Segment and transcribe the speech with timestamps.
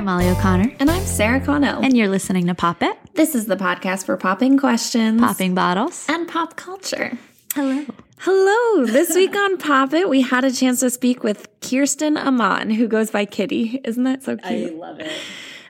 [0.00, 0.72] I'm Molly O'Connor.
[0.80, 1.84] And I'm Sarah Connell.
[1.84, 2.96] And you're listening to Pop It.
[3.12, 7.18] This is the podcast for popping questions, popping bottles, and pop culture.
[7.54, 7.84] Hello.
[8.16, 8.86] Hello.
[8.86, 12.88] This week on Pop It, we had a chance to speak with Kirsten Amann, who
[12.88, 13.78] goes by Kitty.
[13.84, 14.72] Isn't that so cute?
[14.72, 15.12] I love it.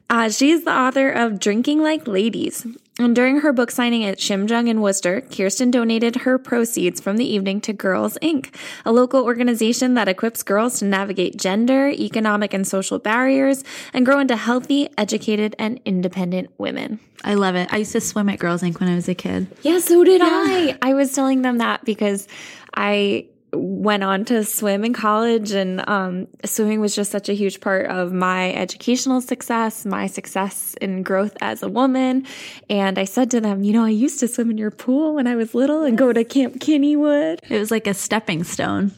[0.09, 2.65] Uh, she's the author of Drinking Like Ladies.
[3.01, 7.25] And during her book signing at Shimjung in Worcester, Kirsten donated her proceeds from the
[7.25, 12.69] evening to Girls Inc., a local organization that equips girls to navigate gender, economic, and
[12.69, 17.01] social barriers and grow into healthy, educated, and independent women.
[17.25, 17.73] I love it.
[17.73, 18.81] I used to swim at Girls Inc.
[18.81, 19.47] when I was a kid.
[19.63, 20.29] Yeah, so did yeah.
[20.29, 20.79] I.
[20.83, 22.29] I was telling them that because
[22.75, 27.61] I went on to swim in college and um, swimming was just such a huge
[27.61, 32.27] part of my educational success my success in growth as a woman.
[32.69, 35.27] And i said to them you know i used to swim in your pool when
[35.27, 37.39] i was little and go to camp kennywood.
[37.49, 38.93] It was like a stepping stone.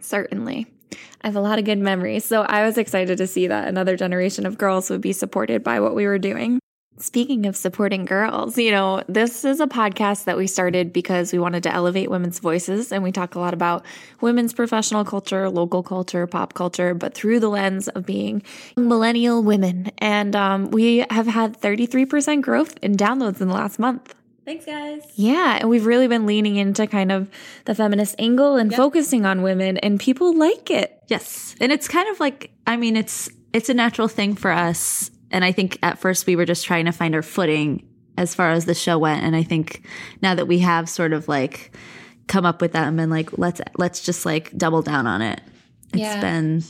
[0.00, 0.66] Certainly.
[1.22, 2.24] I have a lot of good memories.
[2.24, 5.80] So I was excited to see that another generation of girls would be supported by
[5.80, 6.61] what we were doing.
[7.02, 11.40] Speaking of supporting girls, you know, this is a podcast that we started because we
[11.40, 12.92] wanted to elevate women's voices.
[12.92, 13.84] And we talk a lot about
[14.20, 18.44] women's professional culture, local culture, pop culture, but through the lens of being
[18.76, 19.90] millennial women.
[19.98, 24.14] And um, we have had 33% growth in downloads in the last month.
[24.44, 25.02] Thanks, guys.
[25.16, 25.58] Yeah.
[25.60, 27.28] And we've really been leaning into kind of
[27.64, 28.78] the feminist angle and yep.
[28.78, 31.02] focusing on women, and people like it.
[31.08, 31.56] Yes.
[31.60, 35.44] And it's kind of like, I mean, it's, it's a natural thing for us and
[35.44, 38.66] I think at first we were just trying to find our footing as far as
[38.66, 39.24] the show went.
[39.24, 39.86] And I think
[40.20, 41.74] now that we have sort of like
[42.28, 45.40] come up with that and been like, let's let's just like double down on it.
[45.92, 46.20] It's yeah.
[46.20, 46.62] been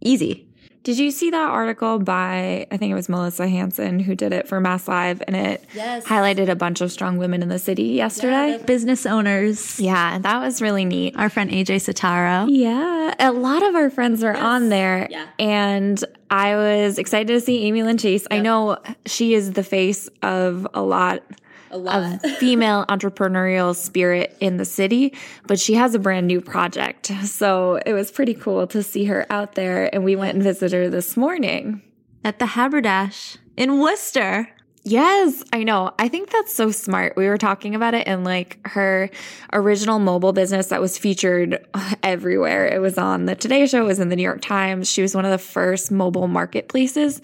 [0.00, 0.51] easy.
[0.82, 4.48] Did you see that article by I think it was Melissa Hanson who did it
[4.48, 6.04] for Mass Live and it yes.
[6.04, 8.52] highlighted a bunch of strong women in the city yesterday?
[8.52, 9.78] Yeah, business owners.
[9.78, 11.16] Yeah, that was really neat.
[11.16, 12.48] Our friend AJ Sitaro.
[12.50, 13.14] Yeah.
[13.20, 14.42] A lot of our friends were yes.
[14.42, 15.06] on there.
[15.10, 15.26] Yeah.
[15.38, 18.22] And I was excited to see Amy Lynn Chase.
[18.22, 18.32] Yep.
[18.32, 21.22] I know she is the face of a lot
[21.72, 25.14] of female entrepreneurial spirit in the city,
[25.46, 27.06] but she has a brand new project.
[27.24, 29.92] So it was pretty cool to see her out there.
[29.94, 31.82] And we went and visited her this morning
[32.24, 34.48] at the Haberdash in Worcester.
[34.84, 35.92] Yes, I know.
[35.98, 37.16] I think that's so smart.
[37.16, 39.10] We were talking about it and like her
[39.52, 41.64] original mobile business that was featured
[42.02, 42.66] everywhere.
[42.66, 44.90] It was on the Today Show, it was in the New York Times.
[44.90, 47.20] She was one of the first mobile marketplaces.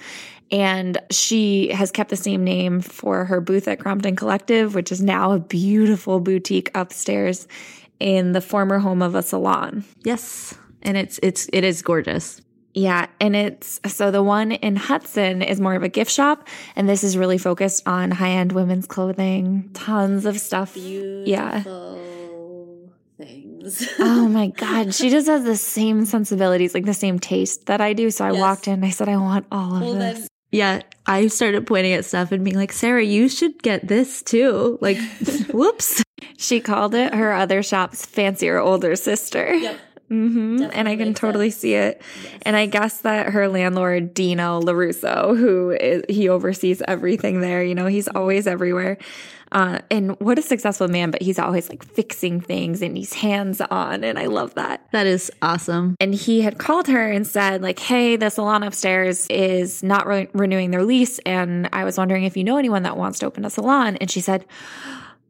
[0.50, 5.02] And she has kept the same name for her booth at Crompton Collective, which is
[5.02, 7.46] now a beautiful boutique upstairs
[8.00, 9.84] in the former home of a salon.
[10.04, 10.56] Yes.
[10.82, 12.40] And it's it's it is gorgeous.
[12.74, 16.88] Yeah, and it's so the one in Hudson is more of a gift shop, and
[16.88, 19.70] this is really focused on high end women's clothing.
[19.74, 20.74] Tons of stuff.
[20.74, 21.62] Beautiful yeah.
[23.16, 23.88] Things.
[23.98, 27.94] oh my god, she just has the same sensibilities, like the same taste that I
[27.94, 28.12] do.
[28.12, 28.40] So I yes.
[28.40, 30.28] walked in, I said, I want all of well, this.
[30.50, 34.78] Yeah, I started pointing at stuff and being like, Sarah, you should get this too.
[34.80, 34.98] Like,
[35.52, 36.02] whoops.
[36.36, 39.54] She called it her other shop's fancier older sister.
[39.54, 39.80] Yep.
[40.10, 40.70] Mm-hmm.
[40.72, 41.60] And I can totally sense.
[41.60, 42.00] see it.
[42.24, 42.42] Yes.
[42.46, 47.74] And I guess that her landlord, Dino Lorusso, who is, he oversees everything there, you
[47.74, 48.96] know, he's always everywhere.
[49.52, 53.60] Uh, and what a successful man, but he's always like fixing things and he's hands
[53.60, 54.04] on.
[54.04, 54.86] And I love that.
[54.92, 55.96] That is awesome.
[56.00, 60.28] And he had called her and said, like, hey, the salon upstairs is not re-
[60.32, 61.18] renewing their lease.
[61.20, 63.96] And I was wondering if you know anyone that wants to open a salon.
[63.96, 64.44] And she said,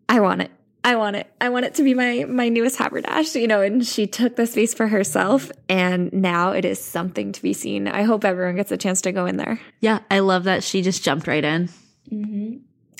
[0.08, 0.50] I want it.
[0.84, 1.30] I want it.
[1.40, 3.60] I want it to be my my newest haberdash, you know.
[3.60, 7.88] And she took the space for herself, and now it is something to be seen.
[7.88, 9.60] I hope everyone gets a chance to go in there.
[9.80, 11.68] Yeah, I love that she just jumped right in.
[12.10, 12.58] Mm-hmm.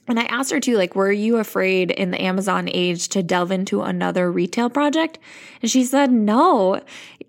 [0.09, 3.53] And I asked her too, like, were you afraid in the Amazon age to delve
[3.53, 5.19] into another retail project?
[5.63, 6.81] And she said, no.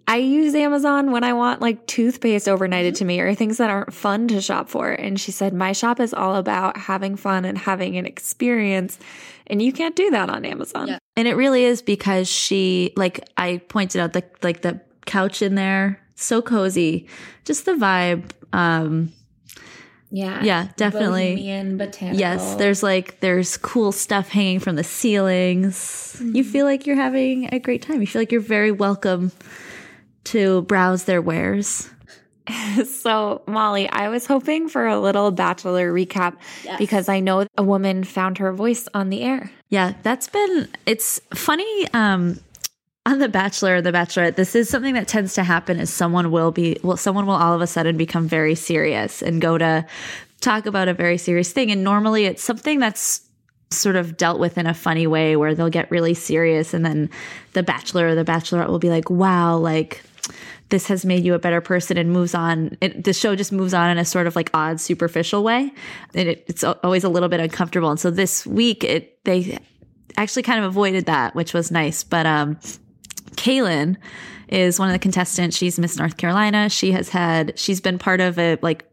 [0.08, 3.94] I use Amazon when I want like toothpaste overnighted to me or things that aren't
[3.94, 4.90] fun to shop for.
[4.90, 8.98] And she said, my shop is all about having fun and having an experience.
[9.46, 10.88] And you can't do that on Amazon.
[10.88, 10.98] Yeah.
[11.16, 15.56] And it really is because she, like, I pointed out the, like the couch in
[15.56, 17.08] there, so cozy,
[17.46, 18.32] just the vibe.
[18.52, 19.12] Um,
[20.12, 20.44] yeah.
[20.44, 21.36] Yeah, definitely.
[21.36, 22.20] Bohemian botanical.
[22.20, 25.78] Yes, there's like there's cool stuff hanging from the ceilings.
[26.18, 26.36] Mm-hmm.
[26.36, 28.02] You feel like you're having a great time.
[28.02, 29.32] You feel like you're very welcome
[30.26, 31.90] to browse their wares.
[32.86, 36.80] so, Molly, I was hoping for a little bachelor recap yes.
[36.80, 39.52] because I know a woman found her voice on the air.
[39.70, 42.40] Yeah, that's been it's funny um
[43.06, 46.32] on The Bachelor or The Bachelorette, this is something that tends to happen is someone
[46.32, 49.86] will be, well, someone will all of a sudden become very serious and go to
[50.42, 51.72] talk about a very serious thing.
[51.72, 53.22] And normally it's something that's
[53.72, 57.10] sort of dealt with in a funny way where they'll get really serious and then
[57.54, 60.04] the bachelor or the bachelorette will be like, wow, like
[60.70, 62.78] this has made you a better person and moves on.
[62.82, 65.72] It, the show just moves on in a sort of like odd, superficial way.
[66.14, 67.90] And it, it's always a little bit uncomfortable.
[67.90, 69.58] And so this week, it, they
[70.18, 72.04] actually kind of avoided that, which was nice.
[72.04, 72.60] But, um,
[73.40, 73.96] Caelynn
[74.50, 75.56] is one of the contestants.
[75.56, 76.70] She's Miss North Carolina.
[76.70, 78.86] She has had, she's been part of a like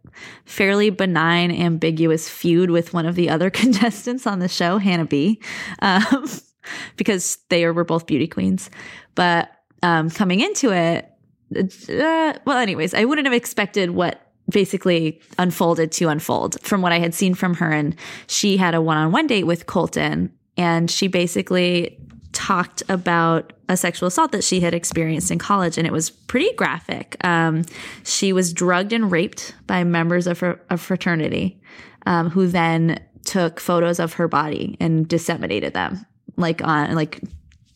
[0.44, 5.40] fairly benign, ambiguous feud with one of the other contestants on the show, Hannah B,
[5.80, 6.28] um,
[6.96, 8.70] because they were both beauty queens.
[9.16, 9.50] But
[9.82, 11.10] um, coming into it,
[11.54, 17.00] uh, well, anyways, I wouldn't have expected what basically unfolded to unfold from what I
[17.00, 17.72] had seen from her.
[17.72, 17.96] And
[18.28, 21.98] she had a one on one date with Colton, and she basically
[22.36, 26.52] talked about a sexual assault that she had experienced in college, and it was pretty
[26.52, 27.16] graphic.
[27.24, 27.64] Um,
[28.04, 31.58] she was drugged and raped by members of her fraternity,
[32.04, 36.04] um, who then took photos of her body and disseminated them,
[36.36, 37.22] like on like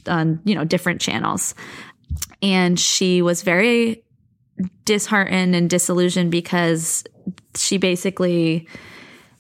[0.07, 1.55] on you know different channels.
[2.43, 4.05] And she was very
[4.85, 7.03] disheartened and disillusioned because
[7.57, 8.69] she basically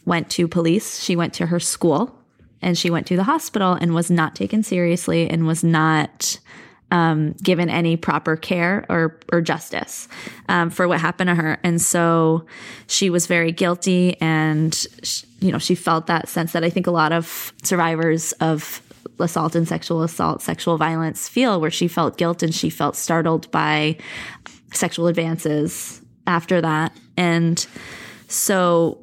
[0.06, 0.98] went to police.
[1.02, 2.19] She went to her school
[2.62, 6.38] and she went to the hospital and was not taken seriously and was not
[6.90, 10.08] um, given any proper care or or justice
[10.48, 11.58] um, for what happened to her.
[11.62, 12.46] And so
[12.86, 16.86] she was very guilty, and she, you know she felt that sense that I think
[16.86, 18.82] a lot of survivors of
[19.18, 23.50] assault and sexual assault, sexual violence feel, where she felt guilt and she felt startled
[23.50, 23.96] by
[24.72, 27.66] sexual advances after that, and
[28.28, 28.98] so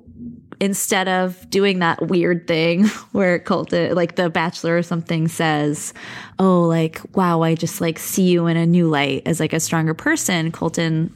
[0.59, 5.94] instead of doing that weird thing where Colton, like the bachelor or something says,
[6.39, 9.59] Oh, like, wow, I just like see you in a new light as like a
[9.59, 10.51] stronger person.
[10.51, 11.12] Colton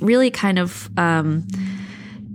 [0.00, 1.46] really kind of, um,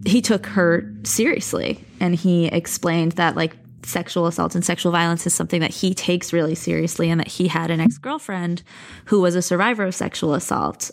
[0.05, 5.33] he took her seriously and he explained that like sexual assault and sexual violence is
[5.33, 8.61] something that he takes really seriously and that he had an ex-girlfriend
[9.05, 10.91] who was a survivor of sexual assault.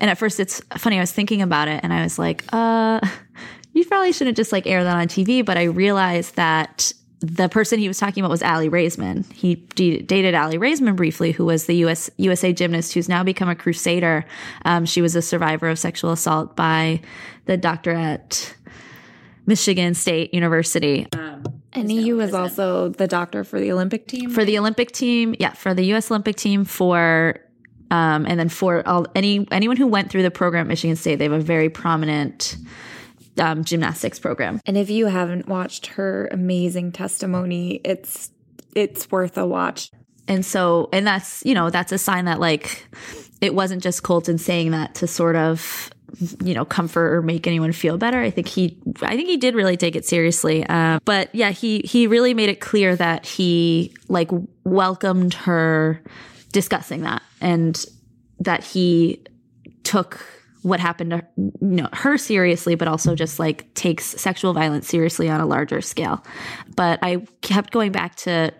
[0.00, 3.00] And at first it's funny, I was thinking about it and I was like, uh,
[3.74, 5.44] you probably shouldn't just like air that on TV.
[5.44, 9.30] But I realized that the person he was talking about was Aly Raisman.
[9.32, 13.48] He d- dated Aly Raisman briefly, who was the US USA gymnast who's now become
[13.48, 14.24] a crusader.
[14.64, 17.00] Um, she was a survivor of sexual assault by
[17.46, 18.54] the doctor at
[19.46, 21.06] Michigan State University.
[21.12, 24.30] Um, and he was also the doctor for the Olympic team.
[24.30, 26.10] For the Olympic team, yeah, for the U.S.
[26.10, 26.64] Olympic team.
[26.64, 27.40] For
[27.90, 31.16] um, and then for all any anyone who went through the program at Michigan State,
[31.16, 32.56] they have a very prominent
[33.38, 34.60] um, gymnastics program.
[34.66, 38.30] And if you haven't watched her amazing testimony, it's
[38.74, 39.90] it's worth a watch.
[40.26, 42.86] And so, and that's you know that's a sign that like
[43.40, 45.90] it wasn't just Colton saying that to sort of
[46.42, 48.20] you know comfort or make anyone feel better.
[48.20, 50.64] I think he I think he did really take it seriously.
[50.66, 54.30] Uh, but yeah, he he really made it clear that he like
[54.64, 56.02] welcomed her
[56.52, 57.84] discussing that and
[58.40, 59.24] that he
[59.82, 60.24] took
[60.64, 65.28] what happened to you know, her seriously, but also just like takes sexual violence seriously
[65.28, 66.24] on a larger scale.
[66.74, 68.52] But I kept going back to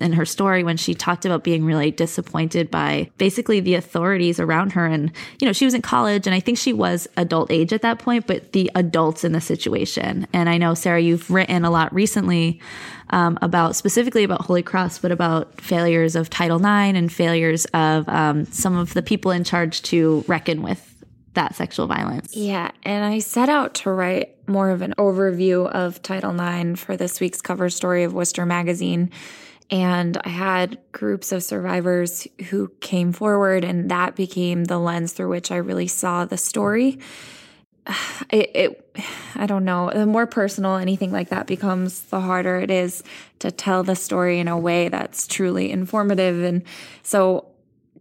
[0.00, 4.72] in her story when she talked about being really disappointed by basically the authorities around
[4.72, 4.86] her.
[4.86, 7.82] And you know she was in college and i think she was adult age at
[7.82, 10.26] that point but the adults in the situation.
[10.32, 12.60] And i know sarah you've written a lot recently
[13.10, 18.08] um, about specifically about holy cross but about failures of title ix and failures of
[18.08, 20.93] um, some of the people in charge to reckon with
[21.34, 22.36] that sexual violence.
[22.36, 22.70] Yeah.
[22.82, 27.20] And I set out to write more of an overview of Title IX for this
[27.20, 29.10] week's cover story of Worcester Magazine.
[29.70, 35.30] And I had groups of survivors who came forward, and that became the lens through
[35.30, 36.98] which I really saw the story.
[38.30, 38.96] It, it,
[39.34, 43.02] I don't know, the more personal anything like that becomes, the harder it is
[43.40, 46.42] to tell the story in a way that's truly informative.
[46.42, 46.62] And
[47.02, 47.46] so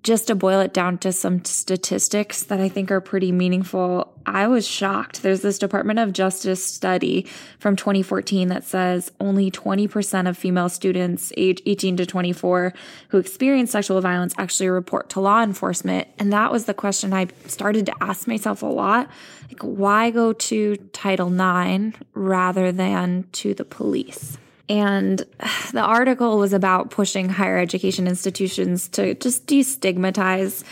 [0.04, 4.48] just to boil it down to some statistics that I think are pretty meaningful, I
[4.48, 5.24] was shocked.
[5.24, 7.26] There's this Department of Justice study
[7.58, 12.74] from 2014 that says only 20% of female students age 18 to 24
[13.10, 16.08] who experience sexual violence actually report to law enforcement.
[16.20, 19.10] And that was the question I started to ask myself a lot.
[19.50, 24.38] Like, why go to Title IX rather than to the police?
[24.70, 25.26] And
[25.72, 30.64] the article was about pushing higher education institutions to just destigmatize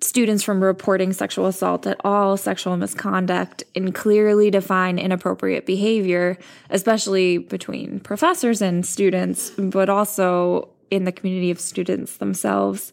[0.00, 6.38] students from reporting sexual assault at all sexual misconduct and clearly define inappropriate behavior,
[6.70, 12.92] especially between professors and students, but also in the community of students themselves.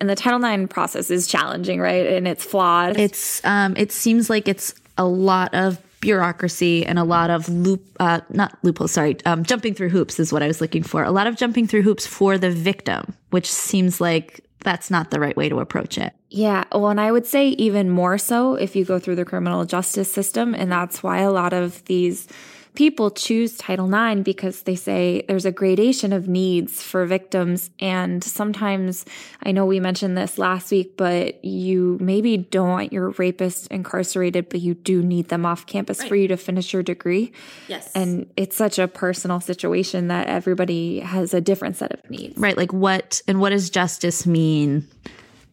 [0.00, 2.06] And the Title IX process is challenging, right?
[2.06, 2.98] And it's flawed.
[2.98, 7.82] It's um, it seems like it's a lot of bureaucracy and a lot of loop,
[7.98, 11.02] uh, not loopholes, sorry, um, jumping through hoops is what I was looking for.
[11.02, 15.20] A lot of jumping through hoops for the victim, which seems like that's not the
[15.20, 16.12] right way to approach it.
[16.28, 16.64] Yeah.
[16.72, 20.12] Well, and I would say even more so if you go through the criminal justice
[20.12, 20.54] system.
[20.54, 22.28] And that's why a lot of these
[22.74, 27.70] people choose Title IX because they say there's a gradation of needs for victims.
[27.78, 29.04] And sometimes,
[29.42, 34.48] I know we mentioned this last week, but you maybe don't want your rapist incarcerated,
[34.48, 36.08] but you do need them off campus right.
[36.08, 37.32] for you to finish your degree.
[37.68, 37.90] Yes.
[37.94, 42.38] And it's such a personal situation that everybody has a different set of needs.
[42.38, 42.56] Right.
[42.56, 44.88] Like what, and what does justice mean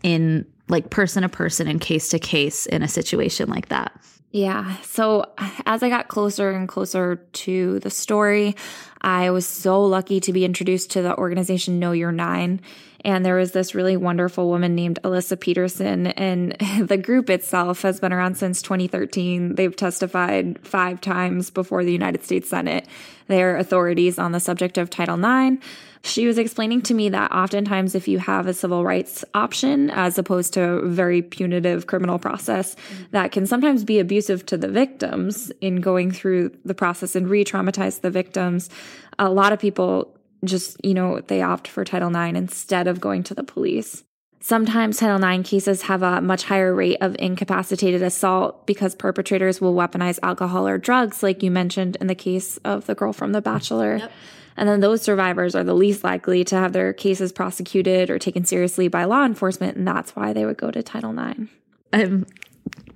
[0.03, 3.91] in like person to person and case to case in a situation like that?
[4.31, 4.77] Yeah.
[4.81, 5.25] So
[5.65, 8.55] as I got closer and closer to the story,
[9.01, 12.61] I was so lucky to be introduced to the organization Know Your IX.
[13.05, 16.07] And there was this really wonderful woman named Alyssa Peterson.
[16.07, 16.51] And
[16.87, 19.55] the group itself has been around since 2013.
[19.55, 22.85] They've testified five times before the United States Senate.
[23.27, 25.63] They're authorities on the subject of Title IX.
[26.03, 30.17] She was explaining to me that oftentimes, if you have a civil rights option as
[30.17, 33.03] opposed to a very punitive criminal process, mm-hmm.
[33.11, 37.43] that can sometimes be abusive to the victims in going through the process and re
[37.43, 38.69] traumatize the victims.
[39.17, 40.15] A lot of people
[40.45, 44.03] just, you know, they opt for Title IX instead of going to the police.
[44.41, 49.75] Sometimes Title IX cases have a much higher rate of incapacitated assault because perpetrators will
[49.75, 53.41] weaponize alcohol or drugs, like you mentioned in the case of the girl from The
[53.41, 53.97] Bachelor.
[53.97, 54.11] Yep.
[54.59, 58.43] And then those survivors are the least likely to have their cases prosecuted or taken
[58.43, 59.77] seriously by law enforcement.
[59.77, 61.49] And that's why they would go to Title IX.
[61.93, 62.27] I'm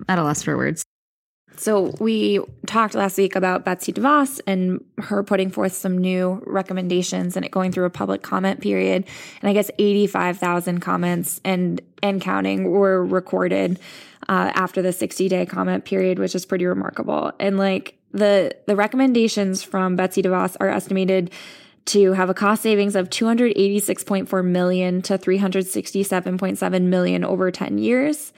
[0.06, 0.84] at a loss for words.
[1.56, 7.34] So we talked last week about Betsy DeVos and her putting forth some new recommendations
[7.34, 9.06] and it going through a public comment period.
[9.40, 13.80] And I guess 85,000 comments and, and counting were recorded
[14.28, 17.32] uh, after the 60 day comment period, which is pretty remarkable.
[17.40, 21.30] And like the the recommendations from Betsy DeVos are estimated
[21.86, 28.32] to have a cost savings of 286.4 million to 367.7 million over 10 years.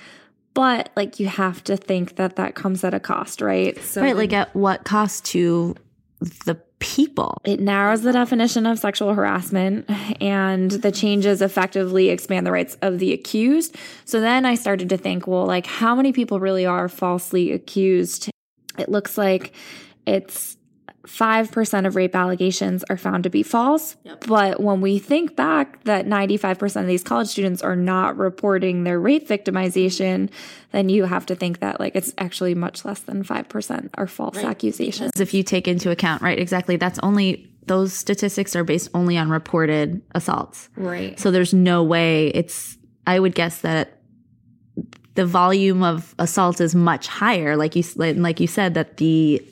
[0.55, 3.79] But like you have to think that that comes at a cost right?
[3.83, 5.77] So right like at what cost to
[6.47, 7.41] the people?
[7.45, 9.89] It narrows the definition of sexual harassment
[10.21, 13.77] and the changes effectively expand the rights of the accused.
[14.07, 18.31] So then i started to think well like how many people really are falsely accused
[18.79, 19.53] it looks like
[20.07, 20.57] it's
[21.07, 23.97] 5% of rape allegations are found to be false.
[24.05, 24.25] Yep.
[24.27, 28.99] But when we think back that 95% of these college students are not reporting their
[28.99, 30.31] rape victimization,
[30.73, 34.37] then you have to think that like it's actually much less than 5% are false
[34.37, 34.47] right.
[34.47, 35.13] accusations.
[35.21, 39.29] If you take into account, right, exactly, that's only those statistics are based only on
[39.29, 40.69] reported assaults.
[40.77, 41.19] Right.
[41.19, 43.96] So there's no way it's I would guess that
[45.17, 49.43] the volume of assault is much higher like you like you said that the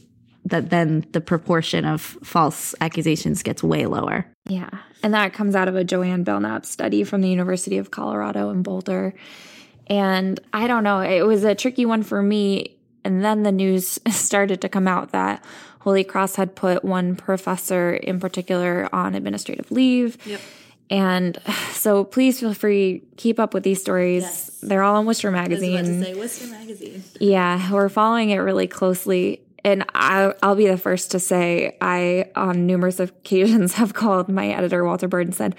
[0.44, 4.26] that then the proportion of false accusations gets way lower.
[4.46, 4.68] Yeah.
[5.02, 8.62] And that comes out of a joanne belknap study from the university of colorado in
[8.62, 9.14] boulder.
[9.86, 12.76] And i don't know it was a tricky one for me.
[13.06, 15.42] And then the news started to come out that
[15.80, 20.18] holy cross had put one professor in particular on administrative leave.
[20.26, 20.40] Yep
[20.90, 21.38] and
[21.72, 24.22] so please feel free keep up with these stories.
[24.22, 24.60] Yes.
[24.62, 26.02] They're all on Worcester Magazine.
[26.02, 27.04] Say, Worcester Magazine.
[27.20, 29.40] Yeah, we're following it really closely.
[29.64, 34.48] And I, will be the first to say, I, on numerous occasions, have called my
[34.48, 35.56] editor, Walter Bird, and said,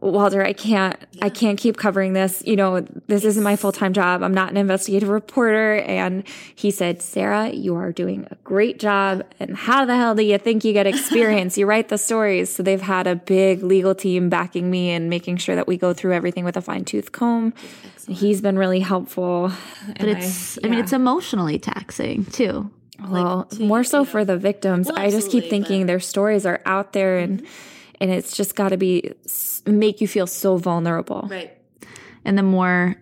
[0.00, 1.24] Walter, I can't, yeah.
[1.24, 2.42] I can't keep covering this.
[2.46, 4.22] You know, this isn't my full time job.
[4.22, 5.76] I'm not an investigative reporter.
[5.76, 6.22] And
[6.54, 9.24] he said, Sarah, you are doing a great job.
[9.40, 11.56] And how the hell do you think you get experience?
[11.56, 12.54] you write the stories.
[12.54, 15.94] So they've had a big legal team backing me and making sure that we go
[15.94, 17.54] through everything with a fine tooth comb.
[18.06, 19.50] He's been really helpful.
[19.98, 20.66] But it's, I, yeah.
[20.66, 22.70] I mean, it's emotionally taxing too.
[23.08, 24.88] Well, like, more so for the victims.
[24.88, 25.86] Well, I just keep thinking but...
[25.88, 29.12] their stories are out there and, mm-hmm and it's just got to be
[29.66, 31.26] make you feel so vulnerable.
[31.30, 31.56] Right.
[32.24, 32.96] And the more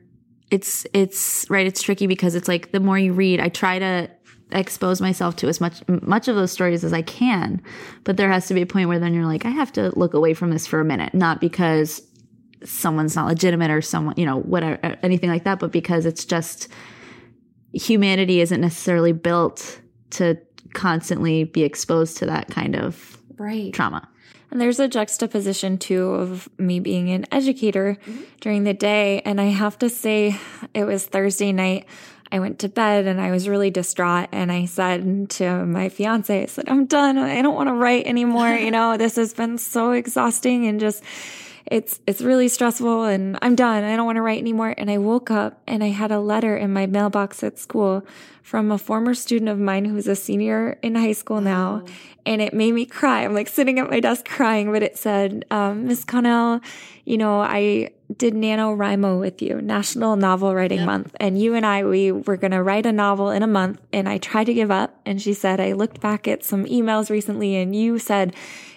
[0.50, 4.08] it's it's right it's tricky because it's like the more you read I try to
[4.52, 7.62] expose myself to as much much of those stories as I can
[8.04, 10.14] but there has to be a point where then you're like I have to look
[10.14, 12.02] away from this for a minute not because
[12.62, 16.68] someone's not legitimate or someone you know whatever anything like that but because it's just
[17.72, 20.38] humanity isn't necessarily built to
[20.72, 23.72] constantly be exposed to that kind of right.
[23.72, 24.08] trauma
[24.54, 28.22] and there's a juxtaposition too of me being an educator mm-hmm.
[28.40, 29.20] during the day.
[29.24, 30.38] And I have to say,
[30.72, 31.86] it was Thursday night.
[32.30, 34.28] I went to bed and I was really distraught.
[34.30, 37.18] And I said to my fiance, I said, I'm done.
[37.18, 38.48] I don't want to write anymore.
[38.54, 41.02] you know, this has been so exhausting and just,
[41.66, 43.84] it's it's really stressful and I'm done.
[43.84, 44.74] I don't want to write anymore.
[44.76, 48.06] And I woke up and I had a letter in my mailbox at school
[48.42, 51.82] from a former student of mine who's a senior in high school now.
[52.26, 53.24] And it made me cry.
[53.24, 56.60] I'm like sitting at my desk crying, but it said, um, Miss Connell,
[57.04, 60.86] you know, I did NaNoWriMo with you, National Novel Writing yep.
[60.86, 61.16] Month.
[61.20, 63.80] And you and I, we were going to write a novel in a month.
[63.92, 64.98] And I tried to give up.
[65.04, 68.34] And she said, I looked back at some emails recently and you said,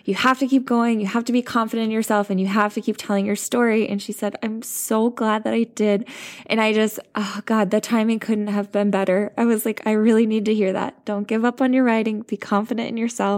[0.08, 1.01] you have to keep going.
[1.01, 3.89] You have to be confident in yourself and you have to keep telling your story.
[3.89, 6.08] And she said, I'm so glad that I did.
[6.46, 9.34] And I just, oh God, the timing couldn't have been better.
[9.38, 11.04] I was like, I really need to hear that.
[11.04, 12.22] Don't give up on your writing.
[12.22, 13.37] Be confident in yourself.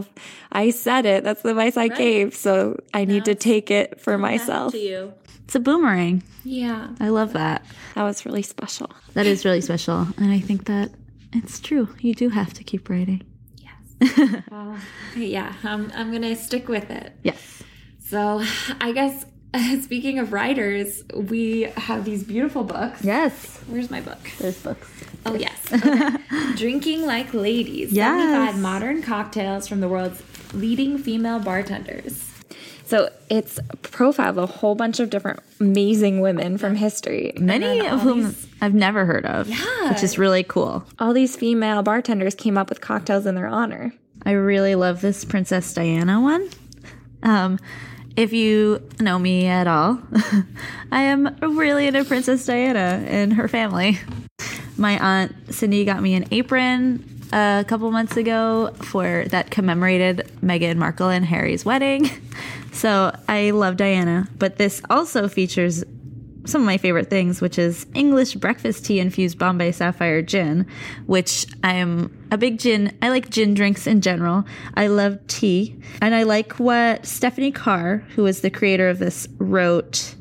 [0.51, 1.23] I said it.
[1.23, 1.97] That's the advice I right.
[1.97, 2.35] gave.
[2.35, 4.71] So I need to take it for myself.
[4.73, 5.13] To you.
[5.45, 6.23] It's a boomerang.
[6.43, 6.89] Yeah.
[6.99, 7.65] I love that.
[7.95, 8.91] That was really special.
[9.13, 10.07] That is really special.
[10.17, 10.91] And I think that
[11.33, 11.89] it's true.
[11.99, 13.23] You do have to keep writing.
[13.57, 14.43] Yes.
[14.51, 14.77] well,
[15.15, 17.13] yeah, I'm, I'm going to stick with it.
[17.23, 17.63] Yes.
[17.99, 18.43] So
[18.79, 19.25] I guess
[19.81, 23.03] speaking of writers, we have these beautiful books.
[23.03, 23.59] Yes.
[23.67, 24.19] Where's my book?
[24.39, 24.89] There's books.
[25.25, 25.55] Oh, yes.
[25.73, 26.55] Okay.
[26.55, 27.91] Drinking Like Ladies.
[27.91, 28.31] Yes.
[28.31, 30.21] 75 modern cocktails from the world's
[30.53, 32.25] leading female bartenders.
[32.85, 37.33] So it's profiled a whole bunch of different amazing women from history.
[37.37, 39.47] Many of whom these, I've never heard of.
[39.47, 39.91] Yeah.
[39.91, 40.83] Which is really cool.
[40.97, 43.93] All these female bartenders came up with cocktails in their honor.
[44.25, 46.49] I really love this Princess Diana one.
[47.21, 47.59] Um,
[48.15, 50.01] if you know me at all,
[50.91, 53.99] I am really into Princess Diana and her family.
[54.79, 60.77] My aunt Cindy got me an apron a couple months ago for that commemorated Meghan
[60.77, 62.09] Markle and Harry's wedding.
[62.71, 65.83] So I love Diana, but this also features
[66.45, 70.65] some of my favorite things, which is English breakfast tea infused Bombay Sapphire gin,
[71.05, 72.97] which I am a big gin.
[73.01, 74.45] I like gin drinks in general.
[74.75, 75.75] I love tea.
[76.01, 80.15] And I like what Stephanie Carr, who is the creator of this, wrote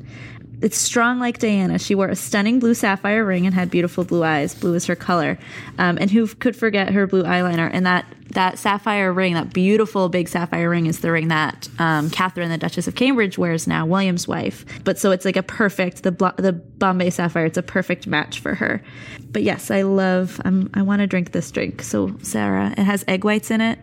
[0.61, 1.79] it's strong like Diana.
[1.79, 4.53] She wore a stunning blue sapphire ring and had beautiful blue eyes.
[4.53, 5.39] Blue is her color.
[5.77, 7.69] Um, and who could forget her blue eyeliner?
[7.71, 12.09] And that that sapphire ring, that beautiful big sapphire ring, is the ring that um,
[12.11, 14.65] Catherine, the Duchess of Cambridge, wears now, William's wife.
[14.83, 17.45] But so it's like a perfect the the Bombay sapphire.
[17.45, 18.83] It's a perfect match for her.
[19.31, 20.41] But yes, I love.
[20.45, 21.81] I want to drink this drink.
[21.81, 23.79] So Sarah, it has egg whites in it.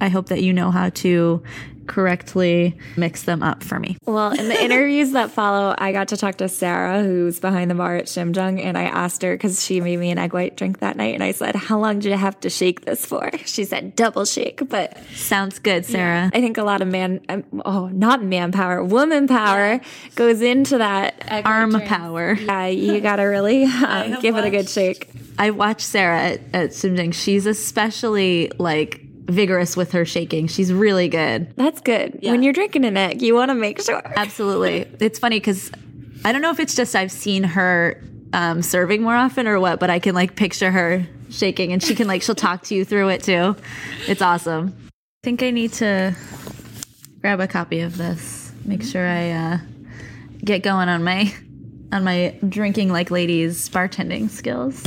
[0.00, 1.44] I hope that you know how to
[1.92, 3.98] correctly mix them up for me.
[4.06, 7.74] Well, in the interviews that follow, I got to talk to Sarah, who's behind the
[7.74, 10.78] bar at Shimjung, and I asked her because she made me an egg white drink
[10.78, 13.64] that night, and I said, "How long did you have to shake this for?" She
[13.64, 16.30] said, "Double shake." But sounds good, Sarah.
[16.32, 19.78] Yeah, I think a lot of man, um, oh, not manpower, woman power
[20.14, 22.32] goes into that arm power.
[22.32, 25.10] Yeah, you gotta really um, give watched, it a good shake.
[25.38, 27.12] I watched Sarah at, at Shimjung.
[27.12, 30.46] She's especially like vigorous with her shaking.
[30.46, 31.54] She's really good.
[31.56, 32.18] That's good.
[32.22, 32.32] Yeah.
[32.32, 34.02] When you're drinking an egg, you want to make sure.
[34.16, 34.86] Absolutely.
[35.00, 35.70] It's funny because
[36.24, 39.80] I don't know if it's just I've seen her um, serving more often or what,
[39.80, 42.84] but I can like picture her shaking and she can like, she'll talk to you
[42.84, 43.56] through it too.
[44.06, 44.74] It's awesome.
[44.88, 46.14] I think I need to
[47.20, 49.58] grab a copy of this, make sure I uh,
[50.44, 51.32] get going on my
[51.92, 54.84] on my drinking like ladies bartending skills.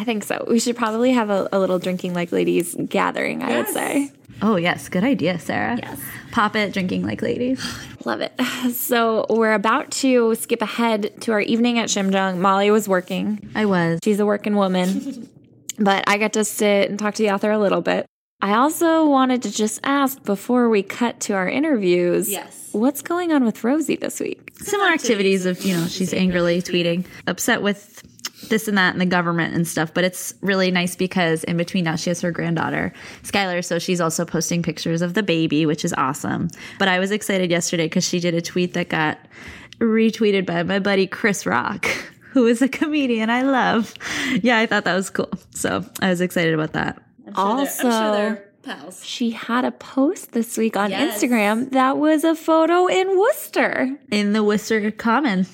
[0.00, 0.46] I think so.
[0.48, 3.66] We should probably have a, a little drinking like ladies gathering, I yes.
[3.66, 4.12] would say.
[4.40, 4.88] Oh, yes.
[4.88, 5.76] Good idea, Sarah.
[5.76, 6.00] Yes.
[6.32, 7.62] Pop it, drinking like ladies.
[8.06, 8.32] Love it.
[8.72, 12.38] So we're about to skip ahead to our evening at Shimjung.
[12.38, 13.50] Molly was working.
[13.54, 14.00] I was.
[14.02, 15.28] She's a working woman.
[15.78, 18.06] but I got to sit and talk to the author a little bit.
[18.40, 22.30] I also wanted to just ask before we cut to our interviews.
[22.30, 22.70] Yes.
[22.72, 24.52] What's going on with Rosie this week?
[24.60, 28.02] Similar activities of, you know, she's angrily tweeting, upset with
[28.50, 29.94] this and that and the government and stuff.
[29.94, 33.64] But it's really nice because in between now she has her granddaughter, Skylar.
[33.64, 36.48] So she's also posting pictures of the baby, which is awesome.
[36.78, 39.18] But I was excited yesterday because she did a tweet that got
[39.78, 41.86] retweeted by my buddy Chris Rock.
[42.32, 43.92] Who is a comedian I love.
[44.40, 45.30] Yeah, I thought that was cool.
[45.50, 47.02] So I was excited about that.
[47.34, 49.04] I'm sure also, pals.
[49.04, 51.22] She had a post this week on yes.
[51.22, 53.98] Instagram that was a photo in Worcester.
[54.12, 55.46] In the Worcester Common.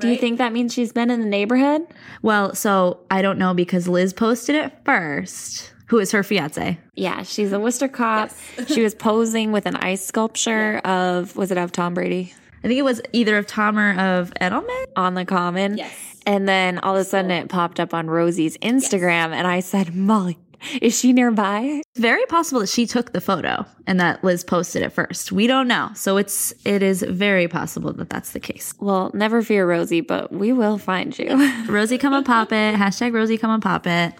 [0.00, 1.82] Do you think that means she's been in the neighborhood?
[2.22, 5.72] Well, so I don't know because Liz posted it first.
[5.86, 6.78] Who is her fiance?
[6.94, 8.30] Yeah, she's a Worcester cop.
[8.56, 8.68] Yes.
[8.72, 12.32] she was posing with an ice sculpture of was it of Tom Brady?
[12.62, 15.78] I think it was either of Tom or of Edelman on the common.
[15.78, 15.92] Yes.
[16.26, 19.94] And then all of a sudden it popped up on Rosie's Instagram, and I said,
[19.94, 20.38] Molly,
[20.82, 21.82] is she nearby?
[21.96, 25.32] Very possible that she took the photo and that Liz posted it first.
[25.32, 25.90] We don't know.
[25.94, 28.74] So it's it is very possible that that's the case.
[28.78, 31.28] Well, never fear, Rosie, but we will find you.
[31.68, 32.74] Rosie, come and pop it.
[32.74, 34.14] Hashtag Rosie, come and pop it.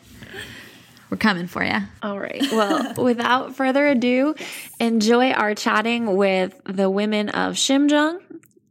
[1.11, 1.77] We're coming for you.
[2.03, 2.41] All right.
[2.53, 4.37] Well, without further ado,
[4.79, 8.21] enjoy our chatting with the women of Shimjung,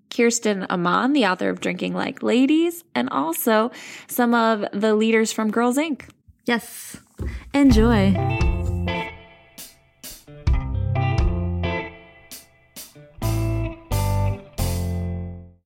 [0.10, 3.72] Kirsten Amann, the author of Drinking Like Ladies, and also
[4.08, 6.04] some of the leaders from Girls Inc.
[6.46, 6.98] Yes.
[7.54, 8.14] Enjoy!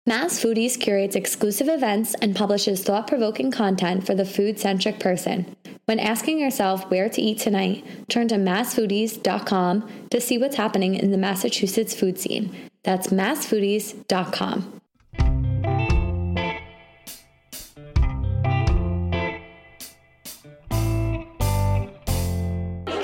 [0.05, 5.55] Mass Foodies curates exclusive events and publishes thought provoking content for the food centric person.
[5.85, 11.11] When asking yourself where to eat tonight, turn to massfoodies.com to see what's happening in
[11.11, 12.55] the Massachusetts food scene.
[12.83, 14.81] That's massfoodies.com.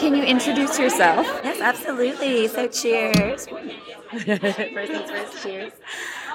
[0.10, 1.28] Can you introduce yourself?
[1.44, 2.48] Yes, absolutely.
[2.48, 3.46] So, cheers.
[4.10, 5.72] first things first, cheers.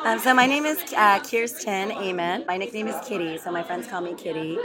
[0.04, 2.46] Um, so my name is uh, Kirsten Amann.
[2.46, 4.58] My nickname is Kitty, so my friends call me Kitty.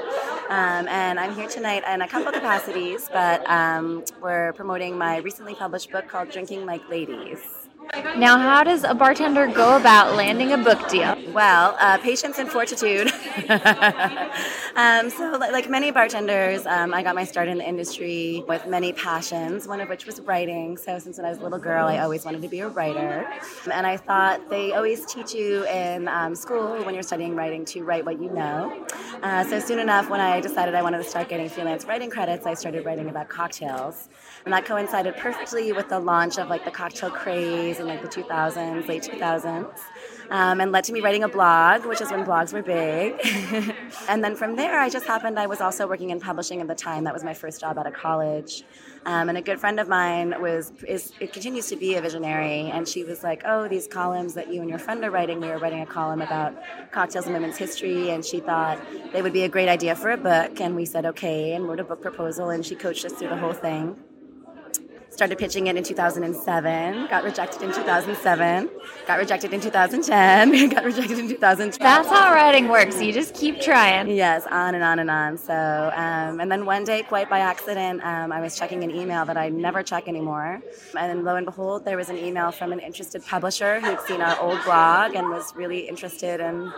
[0.50, 5.56] Um, and I'm here tonight in a couple capacities, but um, we're promoting my recently
[5.56, 7.59] published book called Drinking Like Ladies.
[8.18, 11.18] Now, how does a bartender go about landing a book deal?
[11.32, 13.08] Well, uh, patience and fortitude.
[14.76, 18.94] um, so, like many bartenders, um, I got my start in the industry with many
[18.94, 20.78] passions, one of which was writing.
[20.78, 23.28] So, since when I was a little girl, I always wanted to be a writer.
[23.72, 27.84] And I thought they always teach you in um, school when you're studying writing to
[27.84, 28.86] write what you know.
[29.24, 32.46] Uh, so, soon enough, when I decided I wanted to start getting freelance writing credits,
[32.46, 34.10] I started writing about cocktails.
[34.46, 38.08] And that coincided perfectly with the launch of like the cocktail craze in like the
[38.08, 39.80] 2000s, late 2000s.
[40.30, 43.16] Um, and led to me writing a blog, which is when blogs were big.
[44.10, 46.76] and then from there, I just happened I was also working in publishing at the
[46.76, 47.04] time.
[47.06, 48.64] That was my first job out of college.
[49.06, 52.70] Um, and a good friend of mine was is it continues to be a visionary,
[52.70, 55.40] and she was like, "Oh, these columns that you and your friend are writing.
[55.40, 56.54] We were writing a column about
[56.92, 58.78] cocktails and women's history, and she thought
[59.14, 61.80] they would be a great idea for a book." And we said, "Okay," and wrote
[61.80, 63.96] a book proposal, and she coached us through the whole thing
[65.10, 68.70] started pitching it in 2007, got rejected in 2007,
[69.06, 71.80] got rejected in 2010, got rejected in 2012.
[71.80, 73.02] That's how writing works.
[73.02, 74.10] You just keep trying.
[74.10, 75.38] Yes, on and on and on.
[75.38, 79.26] So, um, and then one day, quite by accident, um, I was checking an email
[79.26, 80.62] that I never check anymore.
[80.98, 84.40] And lo and behold, there was an email from an interested publisher who'd seen our
[84.40, 86.72] old blog and was really interested in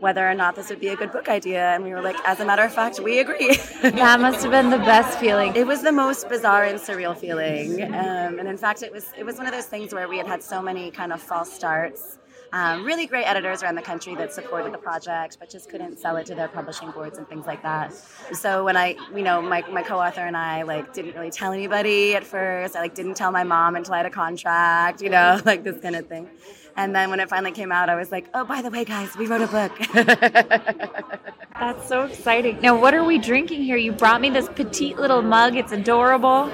[0.00, 1.74] whether or not this would be a good book idea.
[1.74, 3.54] And we were like, as a matter of fact, we agree.
[3.82, 5.54] that must have been the best feeling.
[5.54, 7.82] It was the most bizarre and surreal feeling.
[7.82, 10.26] Um, and in fact, it was it was one of those things where we had
[10.26, 12.18] had so many kind of false starts.
[12.52, 16.16] Um, really great editors around the country that supported the project, but just couldn't sell
[16.16, 17.94] it to their publishing boards and things like that.
[18.32, 22.16] So when I, you know, my, my co-author and I like didn't really tell anybody
[22.16, 22.74] at first.
[22.74, 25.80] I like didn't tell my mom until I had a contract, you know, like this
[25.80, 26.28] kind of thing.
[26.76, 29.16] And then when it finally came out, I was like, oh, by the way, guys,
[29.16, 29.72] we wrote a book.
[31.60, 32.60] That's so exciting.
[32.60, 33.76] Now, what are we drinking here?
[33.76, 35.56] You brought me this petite little mug.
[35.56, 36.50] It's adorable.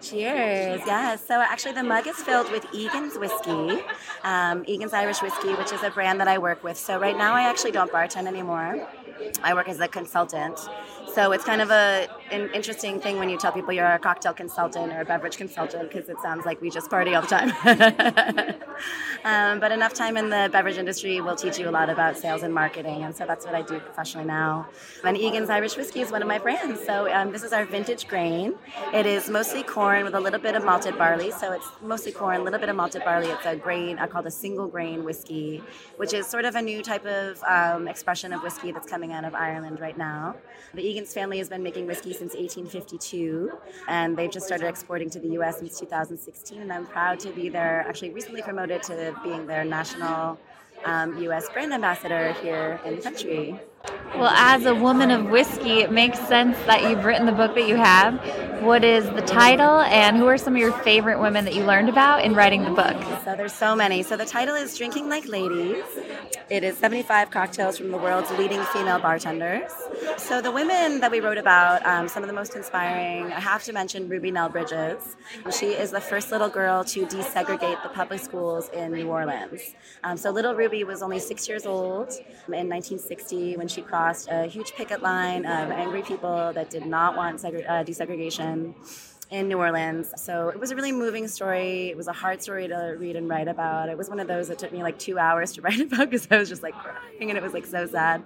[0.00, 0.82] Cheers.
[0.86, 1.26] Yes.
[1.26, 3.82] So actually, the mug is filled with Egan's whiskey,
[4.24, 6.76] um, Egan's Irish whiskey, which is a brand that I work with.
[6.76, 8.86] So right now, I actually don't bartend anymore.
[9.42, 10.58] I work as a consultant.
[11.16, 14.34] So it's kind of a an interesting thing when you tell people you're a cocktail
[14.34, 17.50] consultant or a beverage consultant because it sounds like we just party all the time.
[19.24, 22.42] um, but enough time in the beverage industry will teach you a lot about sales
[22.42, 24.68] and marketing, and so that's what I do professionally now.
[25.04, 26.84] And Egan's Irish Whiskey is one of my brands.
[26.84, 28.54] So um, this is our vintage grain.
[28.92, 31.30] It is mostly corn with a little bit of malted barley.
[31.30, 33.28] So it's mostly corn, a little bit of malted barley.
[33.28, 35.62] It's a grain I call it a single grain whiskey,
[35.96, 39.24] which is sort of a new type of um, expression of whiskey that's coming out
[39.24, 40.36] of Ireland right now.
[40.74, 43.52] The Egan's family has been making whiskey since 1852,
[43.88, 45.58] and they've just started exporting to the U.S.
[45.58, 46.62] since 2016.
[46.62, 50.38] And I'm proud to be their actually recently promoted to being their national
[50.84, 51.48] um, U.S.
[51.50, 53.60] brand ambassador here in the country.
[54.18, 57.68] Well, as a woman of whiskey, it makes sense that you've written the book that
[57.68, 58.14] you have.
[58.62, 61.90] What is the title, and who are some of your favorite women that you learned
[61.90, 62.96] about in writing the book?
[63.24, 64.02] So there's so many.
[64.02, 65.84] So the title is Drinking Like Ladies.
[66.48, 69.70] It is 75 cocktails from the world's leading female bartenders.
[70.16, 73.62] So the women that we wrote about, um, some of the most inspiring, I have
[73.64, 75.16] to mention Ruby Nell Bridges.
[75.56, 79.74] She is the first little girl to desegregate the public schools in New Orleans.
[80.02, 82.10] Um, so little Ruby was only six years old
[82.46, 87.16] in 1960 when she crossed a huge picket line of angry people that did not
[87.16, 88.74] want segre- uh, desegregation
[89.30, 90.12] in New Orleans.
[90.16, 91.88] So it was a really moving story.
[91.88, 93.88] It was a hard story to read and write about.
[93.88, 96.28] It was one of those that took me like two hours to write about because
[96.30, 98.22] I was just like crying and it was like so sad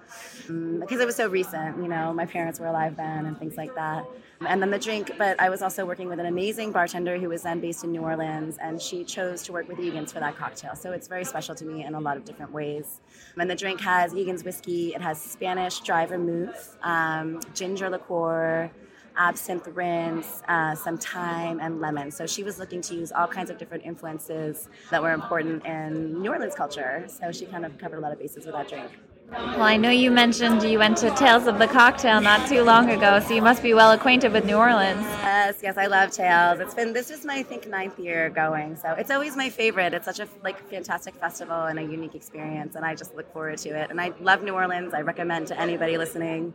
[0.48, 1.78] um, because it was so recent.
[1.82, 4.04] You know, my parents were alive then and things like that.
[4.46, 7.42] And then the drink, but I was also working with an amazing bartender who was
[7.42, 10.74] then based in New Orleans, and she chose to work with Egan's for that cocktail.
[10.74, 13.02] So it's very special to me in a lot of different ways.
[13.36, 18.70] And the drink has Egan's whiskey, it has Spanish dry vermouth, um, ginger liqueur,
[19.14, 22.10] absinthe rinse, uh, some thyme, and lemon.
[22.10, 26.22] So she was looking to use all kinds of different influences that were important in
[26.22, 27.04] New Orleans culture.
[27.08, 28.90] So she kind of covered a lot of bases with that drink.
[29.32, 32.90] Well, I know you mentioned you went to Tales of the Cocktail not too long
[32.90, 35.02] ago, so you must be well acquainted with New Orleans.
[35.02, 36.58] Yes, yes, I love Tales.
[36.58, 39.94] It's been this is my I think ninth year going, so it's always my favorite.
[39.94, 43.58] It's such a like fantastic festival and a unique experience, and I just look forward
[43.58, 43.90] to it.
[43.90, 44.94] And I love New Orleans.
[44.94, 46.52] I recommend to anybody listening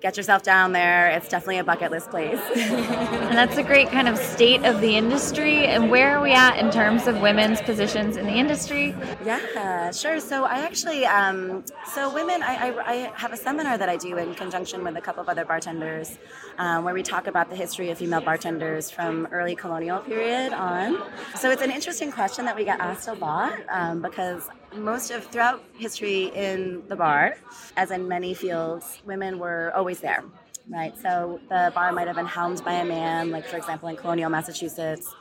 [0.00, 1.08] get yourself down there.
[1.10, 2.40] It's definitely a bucket list place.
[2.56, 5.66] and that's a great kind of state of the industry.
[5.66, 8.94] And where are we at in terms of women's positions in the industry?
[9.24, 10.20] Yeah, sure.
[10.20, 14.18] So I actually, um, so women, I, I, I, have a seminar that I do
[14.18, 16.18] in conjunction with a couple of other bartenders
[16.58, 21.02] um, where we talk about the history of female bartenders from early colonial period on.
[21.36, 25.24] So it's an interesting question that we get asked a lot um, because most of
[25.26, 27.36] throughout history in the bar,
[27.76, 30.24] as in many fields, women were always there,
[30.68, 30.96] right?
[31.00, 34.30] So the bar might have been helmed by a man, like for example in colonial
[34.30, 35.14] Massachusetts.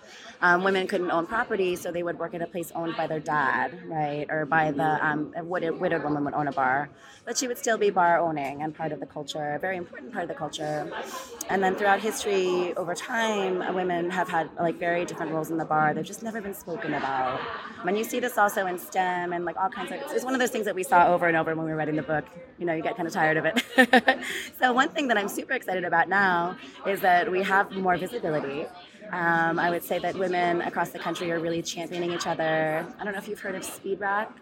[0.44, 3.22] Um, women couldn't own property, so they would work at a place owned by their
[3.22, 4.26] dad, right?
[4.30, 6.90] Or by the um, a widowed, widowed woman would own a bar,
[7.24, 10.12] but she would still be bar owning and part of the culture, a very important
[10.12, 10.92] part of the culture.
[11.48, 15.64] And then throughout history, over time, women have had like very different roles in the
[15.64, 15.94] bar.
[15.94, 17.40] They've just never been spoken about.
[17.88, 20.00] And you see this also in STEM and like all kinds of.
[20.12, 21.96] It's one of those things that we saw over and over when we were writing
[21.96, 22.26] the book.
[22.60, 24.20] You know, you get kind of tired of it.
[24.60, 28.66] so one thing that I'm super excited about now is that we have more visibility
[29.14, 32.84] um, I would say that women across the country are really championing each other.
[33.00, 34.36] I don't know if you've heard of Speed Rack.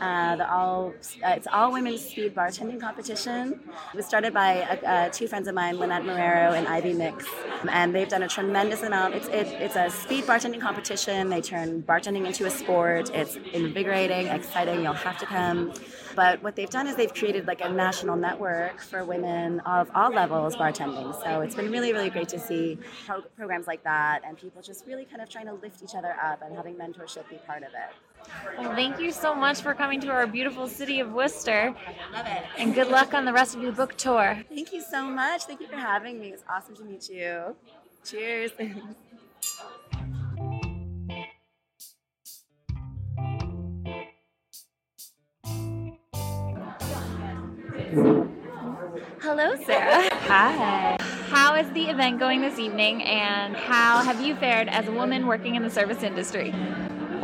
[0.00, 3.60] Uh, the all uh, it's all women's speed bartending competition.
[3.92, 7.26] It was started by uh, uh two friends of mine, Lynette Marrero and Ivy Mix,
[7.70, 9.14] and they've done a tremendous amount.
[9.14, 11.28] It's it, it's a speed bartending competition.
[11.28, 13.10] They turn bartending into a sport.
[13.14, 14.82] It's invigorating, exciting.
[14.82, 15.72] You'll have to come.
[16.14, 20.12] But what they've done is they've created like a national network for women of all
[20.12, 21.12] levels bartending.
[21.22, 24.86] So it's been really, really great to see pro- programs like that and people just
[24.86, 27.70] really kind of trying to lift each other up and having mentorship be part of
[27.70, 28.13] it.
[28.58, 31.74] Well, thank you so much for coming to our beautiful city of Worcester.
[32.12, 32.44] Love it.
[32.58, 34.42] And good luck on the rest of your book tour.
[34.48, 35.44] Thank you so much.
[35.44, 36.28] Thank you for having me.
[36.28, 37.56] It's awesome to meet you.
[38.04, 38.52] Cheers.
[49.20, 50.08] Hello, Sarah.
[50.12, 50.96] Hi.
[51.28, 55.26] How is the event going this evening, and how have you fared as a woman
[55.26, 56.54] working in the service industry?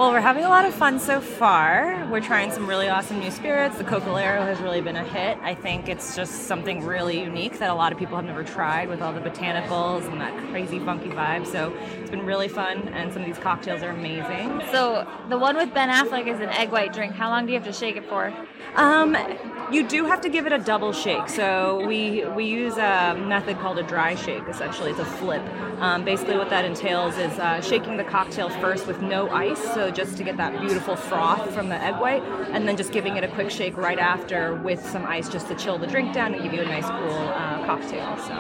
[0.00, 2.08] Well, we're having a lot of fun so far.
[2.10, 3.76] We're trying some really awesome new spirits.
[3.76, 5.36] The Cocalero has really been a hit.
[5.42, 8.88] I think it's just something really unique that a lot of people have never tried
[8.88, 11.46] with all the botanicals and that crazy funky vibe.
[11.46, 14.62] So it's been really fun, and some of these cocktails are amazing.
[14.72, 17.12] So the one with Ben Affleck is an egg white drink.
[17.12, 18.32] How long do you have to shake it for?
[18.76, 19.14] Um,
[19.70, 21.28] you do have to give it a double shake.
[21.28, 24.44] So we we use a method called a dry shake.
[24.48, 25.42] Essentially, it's a flip.
[25.80, 29.89] Um, basically, what that entails is uh, shaking the cocktail first with no ice, so
[29.90, 32.22] just to get that beautiful froth from the egg white,
[32.53, 35.55] and then just giving it a quick shake right after with some ice just to
[35.55, 38.16] chill the drink down and give you a nice cool uh, cocktail.
[38.18, 38.35] So.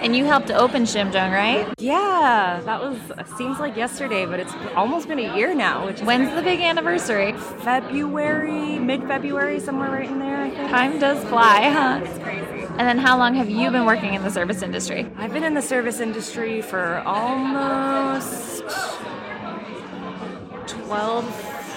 [0.00, 1.68] And you helped open Shimjung, right?
[1.78, 2.96] Yeah, that was
[3.36, 5.86] seems like yesterday, but it's almost been a year now.
[5.86, 6.36] Which when's crazy.
[6.36, 7.32] the big anniversary?
[7.34, 10.40] February, mid-February, somewhere right in there.
[10.40, 10.70] I think.
[10.70, 12.00] Time does fly, huh?
[12.04, 12.66] It's crazy.
[12.78, 15.06] And then, how long have you been working in the service industry?
[15.18, 18.62] I've been in the service industry for almost
[20.70, 21.24] 12,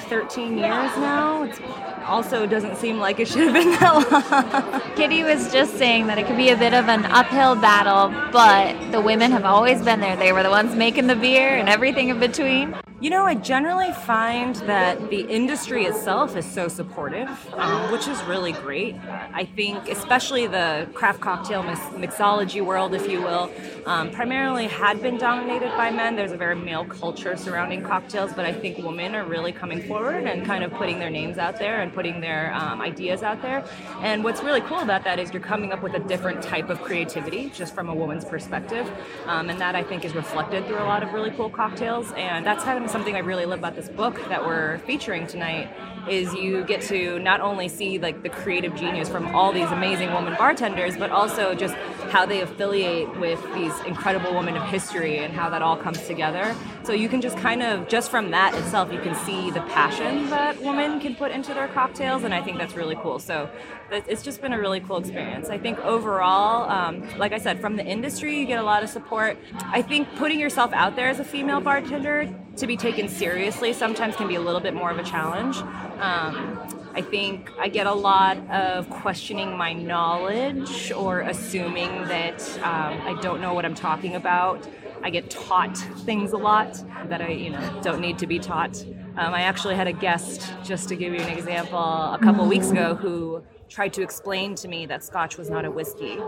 [0.10, 1.44] 13 years now.
[1.44, 1.60] It's
[2.06, 4.96] also doesn't seem like it should have been that long.
[4.96, 8.92] Kitty was just saying that it could be a bit of an uphill battle, but
[8.92, 10.16] the women have always been there.
[10.16, 12.76] They were the ones making the beer and everything in between.
[13.04, 18.24] You know, I generally find that the industry itself is so supportive, um, which is
[18.24, 18.96] really great.
[19.34, 23.52] I think, especially the craft cocktail mixology world, if you will,
[23.86, 26.16] um, primarily had been dominated by men.
[26.16, 30.24] There's a very male culture surrounding cocktails, but I think women are really coming forward
[30.24, 33.66] and kind of putting their names out there and putting their um, ideas out there.
[34.00, 36.82] And what's really cool about that is you're coming up with a different type of
[36.82, 38.89] creativity just from a woman's perspective.
[39.26, 42.13] Um, and that I think is reflected through a lot of really cool cocktails.
[42.13, 45.68] And that's having something I really love about this book that we're featuring tonight
[46.10, 50.12] is you get to not only see like the creative genius from all these amazing
[50.12, 51.76] woman bartenders, but also just
[52.12, 56.56] how they affiliate with these incredible women of history and how that all comes together.
[56.84, 60.30] So you can just kind of just from that itself, you can see the passion
[60.30, 63.20] that women can put into their cocktails, and I think that's really cool.
[63.20, 63.50] So
[63.92, 65.50] it's just been a really cool experience.
[65.50, 68.89] I think overall, um, like I said, from the industry, you get a lot of
[68.89, 69.38] support.
[69.62, 74.16] I think putting yourself out there as a female bartender to be taken seriously sometimes
[74.16, 75.58] can be a little bit more of a challenge.
[76.00, 76.60] Um,
[76.96, 83.18] I think I get a lot of questioning my knowledge or assuming that um, I
[83.22, 84.68] don't know what I'm talking about.
[85.02, 88.84] I get taught things a lot that I, you know, don't need to be taught.
[89.18, 92.72] Um, I actually had a guest, just to give you an example, a couple weeks
[92.72, 96.20] ago who tried to explain to me that Scotch was not a whiskey.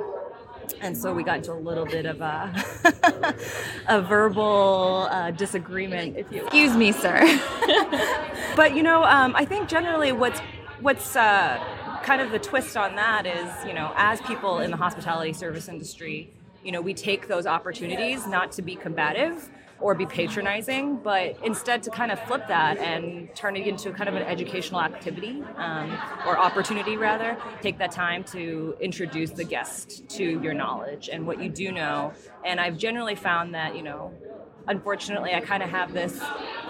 [0.82, 3.36] And so we got into a little bit of a,
[3.88, 6.48] a verbal uh, disagreement, if you will.
[6.48, 7.22] Excuse me, sir.
[8.56, 10.40] but you know, um, I think generally what's
[10.82, 11.58] what's uh,
[12.04, 15.68] kind of the twist on that is, you know, as people in the hospitality service
[15.68, 16.30] industry,
[16.64, 21.84] you know, we take those opportunities not to be combative or be patronizing, but instead
[21.84, 25.92] to kind of flip that and turn it into kind of an educational activity um,
[26.26, 27.38] or opportunity, rather.
[27.62, 32.14] Take that time to introduce the guest to your knowledge and what you do know.
[32.44, 34.14] And I've generally found that, you know,
[34.68, 36.20] unfortunately, I kind of have this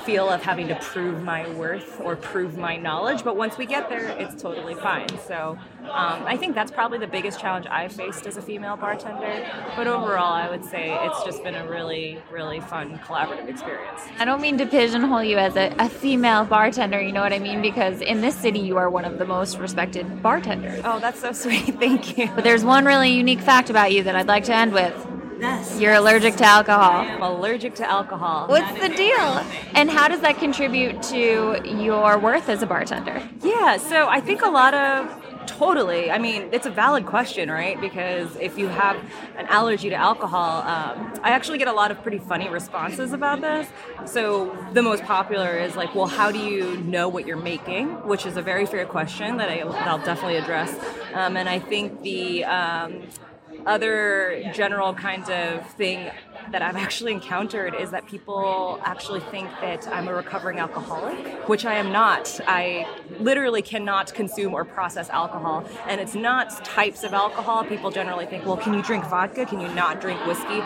[0.06, 3.24] feel of having to prove my worth or prove my knowledge.
[3.24, 5.08] But once we get there, it's totally fine.
[5.28, 9.46] So um, I think that's probably the biggest challenge I've faced as a female bartender.
[9.76, 14.02] But overall, I would say it's just been a really, really fun collaborative experience.
[14.20, 17.40] I don't mean to pigeonhole you as a, a female bartender, you know what I
[17.40, 17.62] mean?
[17.62, 20.82] Because in this city, you are one of the most respected bartenders.
[20.84, 21.80] Oh, that's so sweet.
[21.80, 22.30] Thank you.
[22.36, 25.05] But there's one really unique fact about you that I'd like to end with.
[25.40, 25.80] Yes.
[25.80, 27.02] You're allergic to alcohol.
[27.02, 28.48] I'm allergic to alcohol.
[28.48, 29.44] What's the deal?
[29.74, 33.22] And how does that contribute to your worth as a bartender?
[33.42, 36.12] Yeah, so I think a lot of Totally.
[36.12, 37.80] I mean, it's a valid question, right?
[37.80, 38.98] Because if you have
[39.38, 43.42] an allergy to alcohol, um, I actually get a lot of pretty funny responses about
[43.42, 43.68] this.
[44.06, 47.88] So the most popular is like, well, how do you know what you're making?
[48.08, 50.74] Which is a very fair question that, I, that I'll definitely address.
[51.14, 53.04] Um, and I think the um,
[53.66, 56.12] other general kind of thing
[56.52, 61.66] that I've actually encountered is that people actually think that I'm a recovering alcoholic, which
[61.66, 62.40] I am not.
[62.48, 62.88] I
[63.20, 65.68] literally cannot consume or process alcohol.
[65.88, 67.64] And it's not types of alcohol.
[67.66, 69.46] People generally think, well, can you drink vodka?
[69.46, 70.62] Can you not drink whiskey?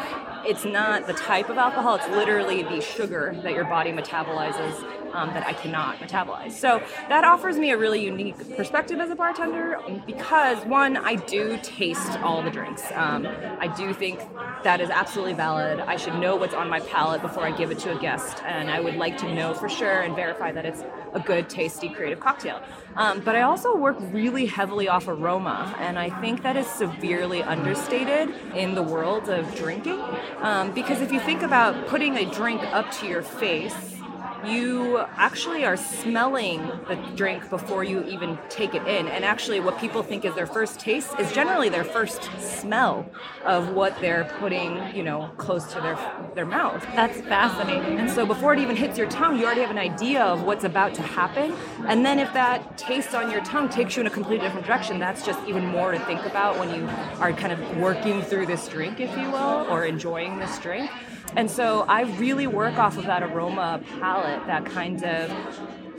[0.46, 5.30] It's not the type of alcohol, it's literally the sugar that your body metabolizes um,
[5.34, 6.52] that I cannot metabolize.
[6.52, 11.60] So that offers me a really unique perspective as a bartender because, one, I do
[11.62, 12.84] taste all the drinks.
[12.94, 13.28] Um,
[13.60, 14.20] I do think
[14.64, 15.80] that is absolutely valid.
[15.80, 18.70] I should know what's on my palate before I give it to a guest, and
[18.70, 22.20] I would like to know for sure and verify that it's a good, tasty, creative
[22.20, 22.62] cocktail.
[22.96, 27.42] Um, but I also work really heavily off aroma, and I think that is severely
[27.44, 30.00] understated in the world of drinking.
[30.40, 33.99] Um, because if you think about putting a drink up to your face,
[34.46, 39.08] you actually are smelling the drink before you even take it in.
[39.08, 43.10] And actually, what people think is their first taste is generally their first smell
[43.46, 45.98] of what they're putting, you know, close to their
[46.36, 46.86] their mouth.
[46.96, 48.00] That's fascinating.
[48.00, 50.64] And so, before it even hits your tongue, you already have an idea of what's
[50.64, 51.54] about to happen.
[51.88, 55.00] And then, if that taste on your tongue takes you in a completely different direction,
[55.00, 56.88] that's just even more to think about when you
[57.20, 60.90] are kind of working through this drink, if you will, or enjoying this drink.
[61.36, 65.32] And so I really work off of that aroma palette, that kind of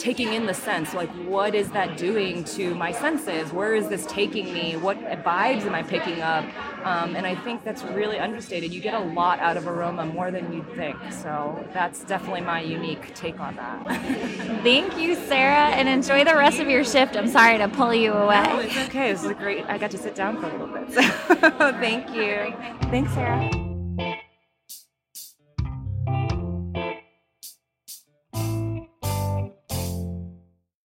[0.01, 3.53] taking in the sense like what is that doing to my senses?
[3.53, 4.77] Where is this taking me?
[4.77, 6.45] What vibes am i picking up?
[6.87, 8.73] Um, and i think that's really understated.
[8.73, 10.97] You get a lot out of aroma more than you'd think.
[11.13, 13.85] So that's definitely my unique take on that.
[14.63, 17.17] Thank you sarah and enjoy the rest of your shift.
[17.17, 18.43] I'm sorry to pull you away.
[18.45, 19.13] no, it's okay.
[19.13, 20.93] This is great i got to sit down for a little bit.
[20.93, 21.03] So
[21.85, 22.55] thank you.
[22.91, 23.70] Thanks sarah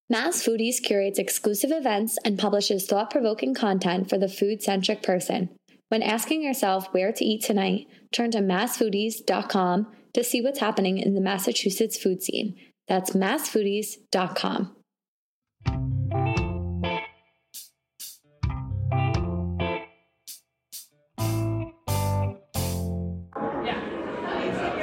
[0.08, 5.50] Mass Foodies curates exclusive events and publishes thought provoking content for the food centric person.
[5.90, 11.16] When asking yourself where to eat tonight, turn to massfoodies.com to see what's happening in
[11.16, 12.56] the Massachusetts food scene.
[12.88, 14.76] That's massfoodies.com.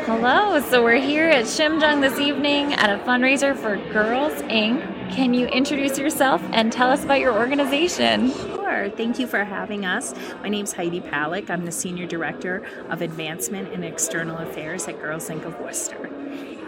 [0.05, 4.92] Hello, so we're here at Shimjung this evening at a fundraiser for Girls Inc.
[5.13, 8.33] Can you introduce yourself and tell us about your organization?
[8.33, 8.89] Sure.
[8.89, 10.15] Thank you for having us.
[10.43, 11.51] My name is Heidi Palick.
[11.51, 15.45] I'm the Senior Director of Advancement and External Affairs at Girls Inc.
[15.45, 16.07] of Worcester.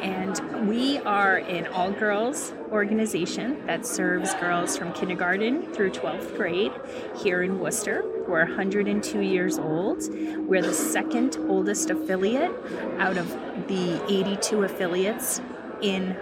[0.02, 6.72] And we are an all girls organization that serves girls from kindergarten through 12th grade
[7.16, 8.04] here in Worcester.
[8.28, 10.02] We're 102 years old.
[10.46, 12.52] We're the second oldest affiliate
[12.98, 13.26] out of
[13.68, 15.40] the 82 affiliates
[15.80, 16.14] in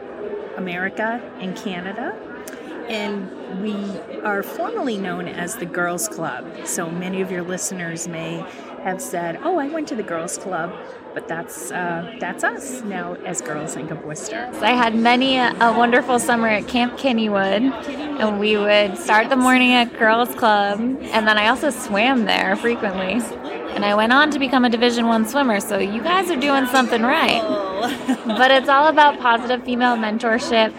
[0.56, 2.16] America and Canada.
[2.88, 3.74] And we
[4.20, 6.44] are formally known as the Girls Club.
[6.64, 8.44] So many of your listeners may
[8.82, 10.74] have said, "Oh, I went to the Girls Club,"
[11.14, 14.50] but that's uh, that's us now as Girls of Worcester.
[14.60, 17.72] I had many a, a wonderful summer at Camp Kinneywood,
[18.20, 22.56] and we would start the morning at Girls Club, and then I also swam there
[22.56, 23.20] frequently.
[23.74, 25.60] And I went on to become a Division One swimmer.
[25.60, 27.42] So you guys are doing something right.
[28.26, 30.72] but it's all about positive female mentorship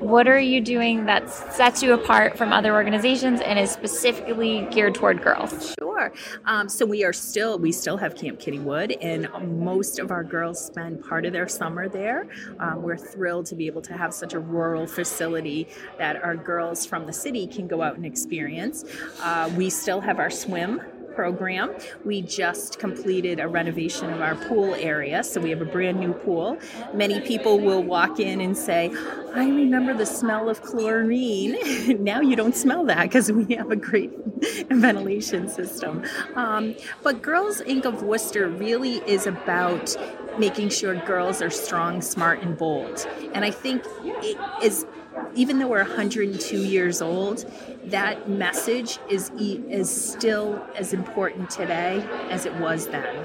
[0.00, 4.94] what are you doing that sets you apart from other organizations and is specifically geared
[4.94, 5.74] toward girls?
[5.78, 6.12] Sure.
[6.44, 9.28] Um, so we are still we still have Camp Kinneywood, and
[9.58, 12.26] most of our girls spend part of their summer there.
[12.58, 15.68] Um, we're thrilled to be able to have such a rural facility
[15.98, 18.84] that our girls from the city can go out and experience.
[19.22, 20.82] Uh, we still have our swim
[21.16, 21.74] program.
[22.04, 26.12] We just completed a renovation of our pool area, so we have a brand new
[26.12, 26.58] pool.
[26.94, 28.92] Many people will walk in and say,
[29.34, 31.56] I remember the smell of chlorine.
[32.04, 34.12] now you don't smell that because we have a great
[34.70, 36.04] ventilation system.
[36.36, 37.86] Um, but Girls Inc.
[37.86, 39.96] of Worcester really is about
[40.38, 43.06] making sure girls are strong, smart, and bold.
[43.32, 44.86] And I think it is
[45.34, 47.44] even though we're 102 years old,
[47.84, 53.16] that message is is still as important today as it was then.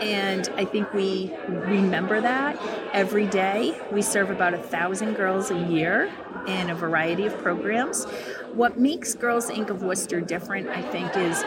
[0.00, 2.58] And I think we remember that
[2.92, 3.78] every day.
[3.92, 6.10] We serve about a thousand girls a year
[6.46, 8.06] in a variety of programs.
[8.54, 9.68] What makes Girls Inc.
[9.68, 11.42] of Worcester different, I think, is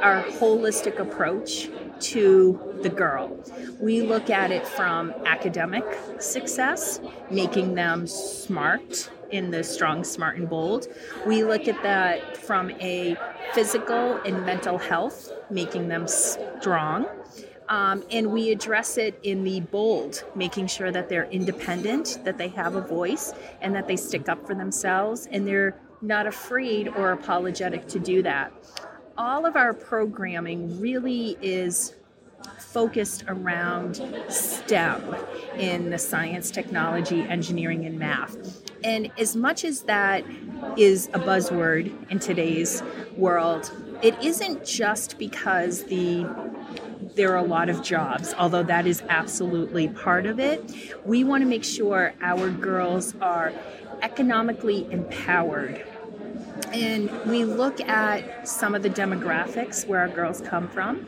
[0.00, 1.68] our holistic approach
[2.00, 3.38] to the girl.
[3.80, 5.84] We look at it from academic
[6.18, 10.88] success, making them smart in the strong, smart, and bold.
[11.26, 13.16] We look at that from a
[13.54, 17.06] physical and mental health, making them strong.
[17.68, 22.48] Um, and we address it in the bold, making sure that they're independent, that they
[22.48, 27.12] have a voice, and that they stick up for themselves, and they're not afraid or
[27.12, 28.52] apologetic to do that.
[29.16, 31.94] All of our programming really is
[32.58, 35.14] focused around STEM
[35.58, 38.36] in the science, technology, engineering, and math.
[38.82, 40.24] And as much as that
[40.76, 42.82] is a buzzword in today's
[43.16, 43.70] world,
[44.02, 46.26] it isn't just because the
[47.16, 50.72] there are a lot of jobs, although that is absolutely part of it.
[51.04, 53.52] We want to make sure our girls are
[54.00, 55.84] economically empowered.
[56.72, 61.06] And we look at some of the demographics where our girls come from,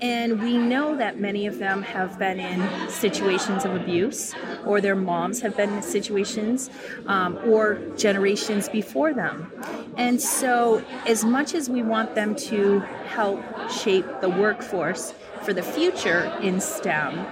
[0.00, 4.34] and we know that many of them have been in situations of abuse,
[4.66, 6.70] or their moms have been in situations,
[7.06, 9.52] um, or generations before them.
[9.96, 15.62] And so, as much as we want them to help shape the workforce for the
[15.62, 17.24] future in STEM,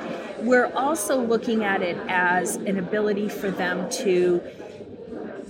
[0.46, 4.42] we're also looking at it as an ability for them to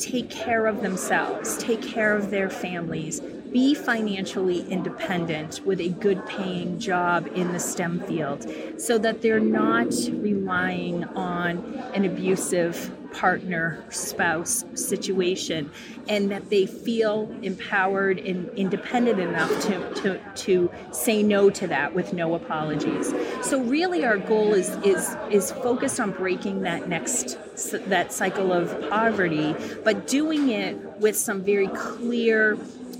[0.00, 3.20] take care of themselves, take care of their families,
[3.52, 8.46] be financially independent with a good paying job in the STEM field
[8.76, 11.58] so that they're not relying on
[11.94, 15.70] an abusive partner, spouse situation,
[16.08, 21.94] and that they feel empowered and independent enough to, to, to say no to that
[21.94, 23.12] with no apologies.
[23.42, 27.38] So really our goal is is is focused on breaking that next
[27.88, 32.56] that cycle of poverty, but doing it with some very clear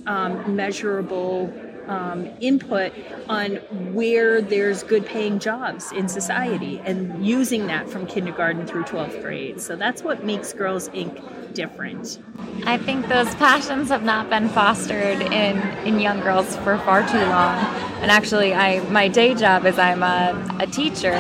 [0.07, 1.53] um, measurable
[1.89, 2.93] um, input
[3.29, 3.57] on
[3.93, 9.61] where there's good paying jobs in society and using that from kindergarten through 12th grade.
[9.61, 11.55] So that's what makes Girls Inc.
[11.55, 12.19] different.
[12.65, 17.19] I think those passions have not been fostered in, in young girls for far too
[17.19, 17.57] long.
[18.01, 21.13] And actually, I my day job is I'm a, a teacher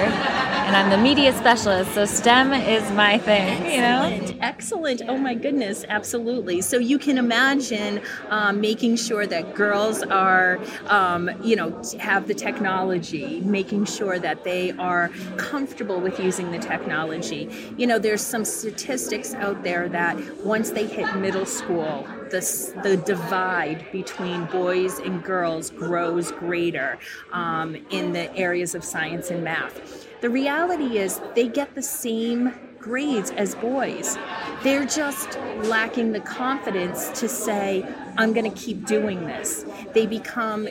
[0.71, 4.37] and I'm the media specialist, so STEM is my thing, you know?
[4.41, 5.03] Excellent.
[5.09, 6.61] Oh my goodness, absolutely.
[6.61, 12.35] So you can imagine um, making sure that girls are, um, you know, have the
[12.35, 15.09] technology, making sure that they are
[15.39, 17.51] comfortable with using the technology.
[17.77, 22.97] You know, there's some statistics out there that once they hit middle school, the, the
[22.97, 26.99] divide between boys and girls grows greater
[27.33, 30.09] um, in the areas of science and math.
[30.20, 34.18] The reality is they get the same grades as boys.
[34.62, 37.87] They're just lacking the confidence to say,
[38.17, 39.65] I'm going to keep doing this.
[39.93, 40.69] They become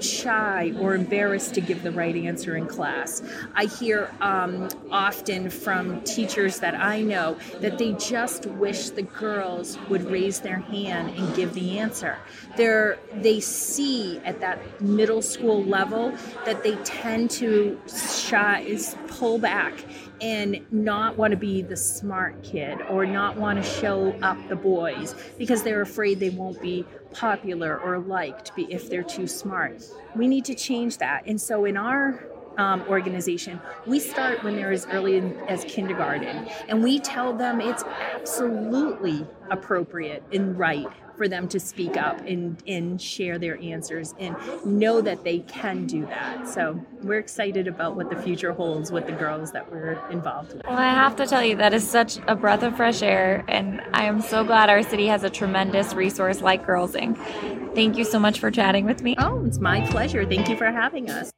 [0.00, 3.22] shy or embarrassed to give the right answer in class.
[3.54, 9.78] I hear um, often from teachers that I know that they just wish the girls
[9.88, 12.18] would raise their hand and give the answer.
[12.56, 16.14] They're, they see at that middle school level
[16.44, 18.78] that they tend to shy,
[19.08, 19.74] pull back
[20.20, 24.56] and not want to be the smart kid or not want to show up the
[24.56, 26.81] boys because they're afraid they won't be
[27.12, 29.84] popular or liked if they're too smart.
[30.14, 31.24] We need to change that.
[31.26, 32.24] And so in our
[32.58, 37.82] um, organization, we start when they're as early as kindergarten, and we tell them it's
[37.84, 40.88] absolutely appropriate and right
[41.22, 45.86] for them to speak up and, and share their answers and know that they can
[45.86, 46.48] do that.
[46.48, 50.66] So we're excited about what the future holds with the girls that we're involved with.
[50.66, 53.80] Well, I have to tell you, that is such a breath of fresh air, and
[53.92, 57.16] I am so glad our city has a tremendous resource like Girls Inc.
[57.76, 59.14] Thank you so much for chatting with me.
[59.16, 60.26] Oh, it's my pleasure.
[60.26, 61.30] Thank you for having us.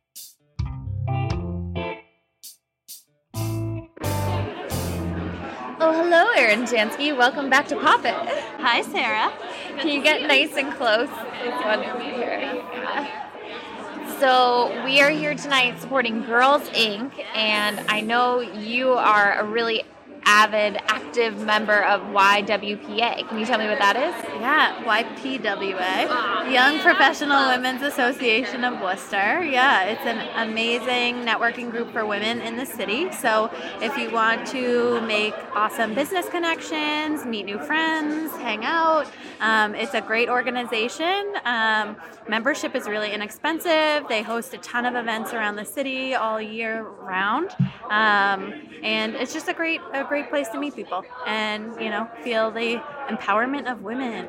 [5.87, 7.15] Oh, hello, Erin Jansky.
[7.15, 8.15] Welcome back to Pop It.
[8.15, 9.31] Hi, Sarah.
[9.79, 11.11] Can you get nice and close?
[11.43, 12.41] It's wonderful here.
[12.73, 14.19] Yeah.
[14.19, 19.85] So, we are here tonight supporting Girls Inc., and I know you are a really
[20.27, 23.29] avid, active member of YWPA.
[23.29, 24.15] Can you tell me what that is?
[24.41, 29.45] Yeah, YPWA, Young Professional Women's Association of Worcester.
[29.45, 33.11] Yeah, it's an amazing networking group for women in the city.
[33.13, 33.51] So
[33.81, 39.07] if you want to make awesome business connections, meet new friends, hang out,
[39.41, 41.35] um, it's a great organization.
[41.45, 41.97] Um,
[42.29, 44.09] membership is really inexpensive.
[44.09, 47.51] They host a ton of events around the city all year round,
[47.91, 48.53] um,
[48.83, 52.51] and it's just a great a great place to meet people and you know feel
[52.51, 54.29] the empowerment of women.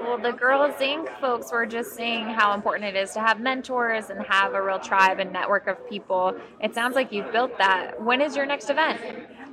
[0.00, 1.08] Well, the Girls Inc.
[1.20, 4.78] folks were just saying how important it is to have mentors and have a real
[4.78, 6.36] tribe and network of people.
[6.60, 8.02] It sounds like you've built that.
[8.02, 9.00] When is your next event?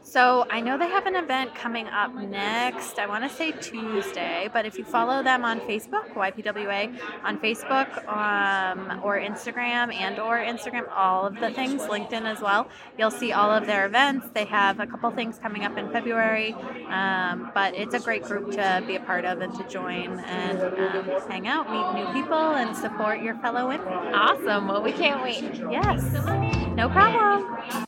[0.03, 2.99] So I know they have an event coming up next.
[2.99, 8.05] I want to say Tuesday, but if you follow them on Facebook, YPWA on Facebook
[8.07, 12.67] um, or Instagram and or Instagram, all of the things, LinkedIn as well,
[12.99, 14.27] you'll see all of their events.
[14.33, 16.53] They have a couple things coming up in February,
[16.89, 20.61] um, but it's a great group to be a part of and to join and
[20.61, 23.87] um, hang out, meet new people, and support your fellow women.
[23.87, 24.67] Awesome.
[24.67, 25.43] Well, we can't wait.
[25.71, 26.03] Yes,
[26.75, 27.87] no problem.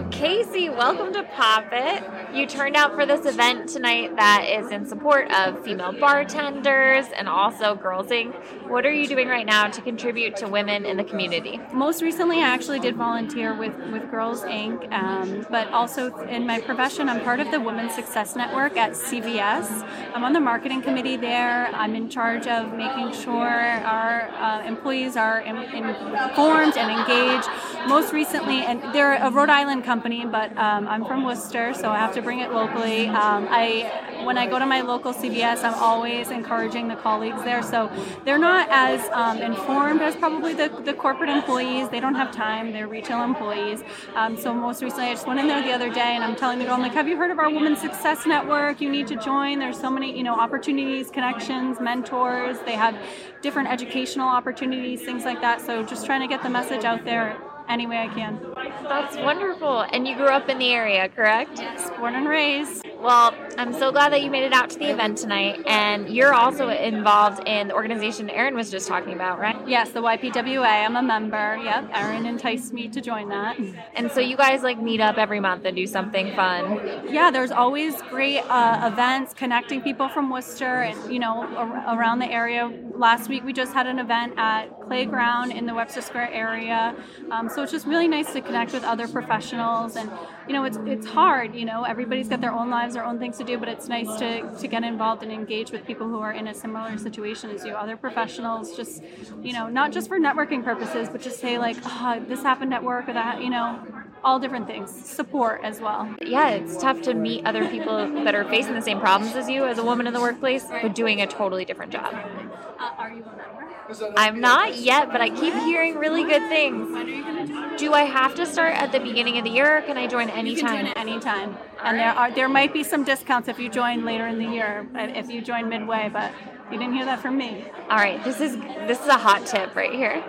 [0.00, 0.09] Nope.
[0.20, 2.04] Casey, welcome to Pop It.
[2.34, 7.26] You turned out for this event tonight that is in support of female bartenders and
[7.26, 8.34] also Girls Inc.
[8.68, 11.58] What are you doing right now to contribute to women in the community?
[11.72, 16.60] Most recently, I actually did volunteer with, with Girls Inc., um, but also in my
[16.60, 19.88] profession, I'm part of the Women's Success Network at CVS.
[20.14, 21.68] I'm on the marketing committee there.
[21.68, 27.48] I'm in charge of making sure our uh, employees are in, informed and engaged.
[27.88, 31.98] Most recently, and they're a Rhode Island company, but um, I'm from Worcester, so I
[31.98, 33.06] have to bring it locally.
[33.06, 37.62] Um, I when I go to my local CVS, I'm always encouraging the colleagues there.
[37.62, 37.90] So
[38.24, 41.88] they're not as um, informed as probably the, the corporate employees.
[41.88, 42.72] They don't have time.
[42.72, 43.84] They're retail employees.
[44.16, 46.58] Um, so most recently, I just went in there the other day, and I'm telling
[46.58, 48.80] the girl, I'm like, "Have you heard of our Women's Success Network?
[48.80, 49.60] You need to join.
[49.60, 52.58] There's so many, you know, opportunities, connections, mentors.
[52.66, 52.96] They have
[53.42, 55.60] different educational opportunities, things like that.
[55.60, 57.36] So just trying to get the message out there
[57.70, 58.40] any way I can.
[58.82, 59.82] That's wonderful.
[59.92, 61.58] And you grew up in the area, correct?
[61.58, 62.84] Yes, born and raised.
[62.98, 65.62] Well, I'm so glad that you made it out to the event tonight.
[65.66, 69.56] And you're also involved in the organization Erin was just talking about, right?
[69.66, 70.84] Yes, the YPWA.
[70.84, 71.56] I'm a member.
[71.62, 71.90] Yep.
[71.94, 73.58] Erin enticed me to join that.
[73.94, 77.08] And so you guys like meet up every month and do something fun.
[77.08, 82.18] Yeah, there's always great uh, events connecting people from Worcester and, you know, ar- around
[82.18, 82.70] the area.
[82.94, 86.96] Last week we just had an event at Playground in the Webster Square area.
[87.30, 89.94] Um, so it's just really nice to connect with other professionals.
[89.94, 90.10] And
[90.48, 93.38] you know it's it's hard you know everybody's got their own lives their own things
[93.38, 96.32] to do but it's nice to to get involved and engage with people who are
[96.32, 97.72] in a similar situation as you.
[97.72, 99.00] Other professionals just
[99.44, 102.82] you know not just for networking purposes but just say like oh, this happened at
[102.82, 103.78] work or that you know
[104.24, 108.44] all different things support as well Yeah, it's tough to meet other people that are
[108.44, 111.26] facing the same problems as you as a woman in the workplace, but doing a
[111.26, 112.14] totally different job.
[112.14, 117.80] uh, are you a member I'm not yet, but I keep hearing really good things.
[117.80, 120.30] Do I have to start at the beginning of the year or can I join
[120.30, 120.46] anytime?
[120.46, 120.84] you can anytime?
[120.84, 124.04] join at any time and there are there might be some discounts if you join
[124.04, 126.30] later in the year uh, if you join midway but
[126.70, 128.56] you didn't hear that from me All right, this is
[128.86, 130.22] this is a hot tip right here.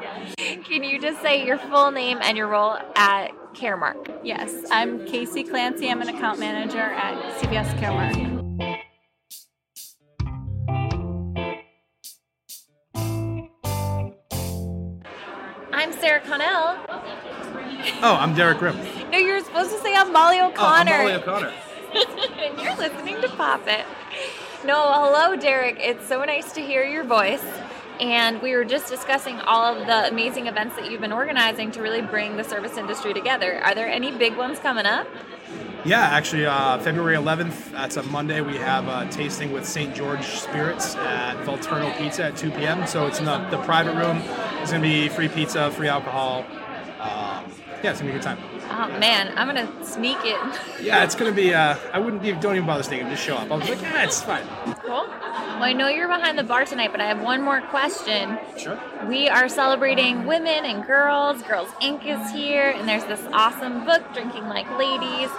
[0.63, 4.19] Can you just say your full name and your role at Caremark?
[4.23, 5.89] Yes, I'm Casey Clancy.
[5.89, 8.41] I'm an account manager at CVS Caremark.
[15.73, 16.77] I'm Sarah Connell.
[18.03, 18.77] Oh, I'm Derek Grimm.
[19.11, 20.57] No, you were supposed to say I'm Molly O'Connor.
[20.59, 21.03] Oh, I'm O'Connor.
[21.03, 21.53] Molly O'Connor.
[22.43, 23.85] and you're listening to Pop It.
[24.63, 25.77] No, hello, Derek.
[25.79, 27.43] It's so nice to hear your voice.
[28.01, 31.81] And we were just discussing all of the amazing events that you've been organizing to
[31.81, 33.63] really bring the service industry together.
[33.63, 35.07] Are there any big ones coming up?
[35.85, 39.95] Yeah, actually, uh, February 11th, that's a Monday, we have a tasting with St.
[39.95, 42.87] George Spirits at Volturno Pizza at 2 p.m.
[42.87, 44.17] So it's in the, the private room.
[44.61, 46.45] It's going to be free pizza, free alcohol.
[46.99, 47.45] Um,
[47.83, 48.50] yeah, it's going to be a good time.
[48.83, 50.39] Oh man, I'm gonna sneak it.
[50.81, 51.53] Yeah, it's gonna be.
[51.53, 53.07] Uh, I wouldn't even don't even bother sneaking.
[53.09, 53.51] Just show up.
[53.51, 54.43] I was like, yeah, it's fine.
[54.81, 55.05] Cool.
[55.07, 58.39] Well, I know you're behind the bar tonight, but I have one more question.
[58.57, 58.79] Sure.
[59.07, 61.43] We are celebrating women and girls.
[61.43, 62.03] Girls Inc.
[62.07, 65.29] is here, and there's this awesome book, Drinking Like Ladies.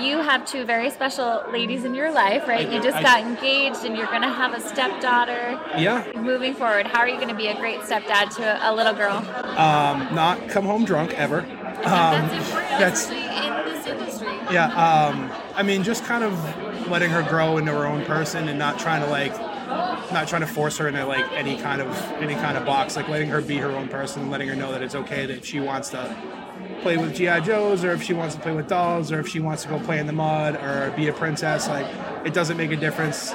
[0.00, 2.66] You have two very special ladies in your life, right?
[2.68, 5.60] I You just I- got engaged, and you're going to have a stepdaughter.
[5.76, 6.10] Yeah.
[6.16, 9.16] Moving forward, how are you going to be a great stepdad to a, little girl?
[9.58, 11.40] Um, not come home drunk ever.
[11.84, 12.28] Um,
[12.78, 13.16] that's in
[13.64, 14.28] this industry.
[14.52, 14.66] yeah.
[14.68, 16.32] Um, I mean, just kind of
[16.88, 19.32] letting her grow into her own person and not trying to like,
[20.12, 21.88] not trying to force her into like any kind of
[22.22, 22.94] any kind of box.
[22.96, 25.44] Like letting her be her own person, and letting her know that it's okay that
[25.44, 26.16] she wants to
[26.82, 29.40] play with GI Joes or if she wants to play with dolls or if she
[29.40, 31.68] wants to go play in the mud or be a princess.
[31.68, 31.86] Like
[32.26, 33.32] it doesn't make a difference.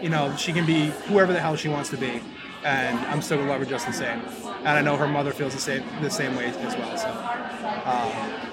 [0.00, 2.20] You know, she can be whoever the hell she wants to be,
[2.64, 4.20] and I'm still gonna love her just the same.
[4.58, 6.96] And I know her mother feels the same the same way as well.
[6.96, 7.08] So,
[7.84, 8.44] um,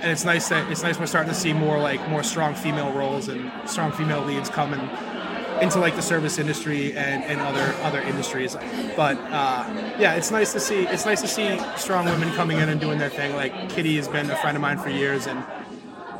[0.00, 2.92] and it's nice that it's nice we're starting to see more like more strong female
[2.92, 4.80] roles and strong female leads coming
[5.60, 8.56] into like the service industry and, and other other industries.
[8.96, 9.64] But uh,
[9.98, 12.98] yeah, it's nice to see it's nice to see strong women coming in and doing
[12.98, 13.34] their thing.
[13.34, 15.44] Like Kitty has been a friend of mine for years, and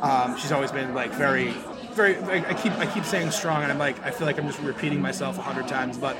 [0.01, 1.53] um, she's always been like very
[1.93, 2.19] very.
[2.19, 4.59] Like, I keep I keep saying strong, and I'm like I feel like I'm just
[4.59, 6.17] repeating myself a hundred times, but.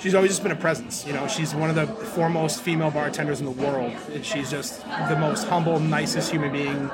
[0.00, 1.28] She's always just been a presence, you know.
[1.28, 5.78] She's one of the foremost female bartenders in the world, she's just the most humble,
[5.78, 6.90] nicest human being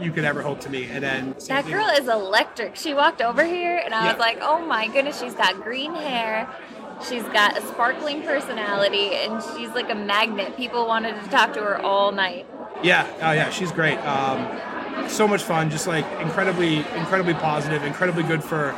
[0.00, 0.88] you could ever hope to meet.
[0.90, 2.76] And then That thing- girl is electric.
[2.76, 4.12] She walked over here, and I Yeah.
[4.12, 6.48] was like, oh my goodness, she's got green hair.
[7.08, 10.56] She's got a sparkling personality, and she's like a magnet.
[10.56, 12.46] People wanted to talk to her all night.
[12.82, 13.96] Yeah, oh yeah, she's great.
[13.98, 14.46] Um,
[15.08, 18.74] so much fun, just like incredibly, incredibly positive, incredibly good for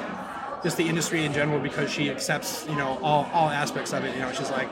[0.62, 4.14] just the industry in general because she accepts, you know, all, all aspects of it.
[4.14, 4.68] You know, she's like,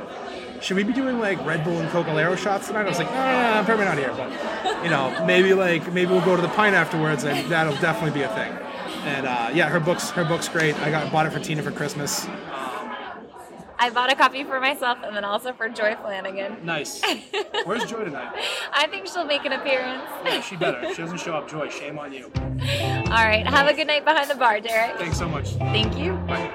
[0.60, 2.86] should we be doing like Red Bull and Cocalero shots tonight?
[2.86, 5.92] I was like, no, no, no, I'm probably not here, but you know, maybe like
[5.92, 8.52] maybe we'll go to the Pine afterwards, and that'll definitely be a thing.
[9.04, 10.78] And uh, yeah, her books, her book's great.
[10.80, 12.26] I got bought it for Tina for Christmas.
[13.82, 16.58] I bought a copy for myself and then also for Joy Flanagan.
[16.66, 17.02] Nice.
[17.64, 18.30] Where's Joy tonight?
[18.74, 20.04] I think she'll make an appearance.
[20.22, 20.82] Yeah, she better.
[20.82, 22.30] If she doesn't show up, Joy, shame on you.
[22.34, 24.98] All right, have a good night behind the bar, Derek.
[24.98, 25.52] Thanks so much.
[25.54, 26.12] Thank you.
[26.12, 26.54] Bye.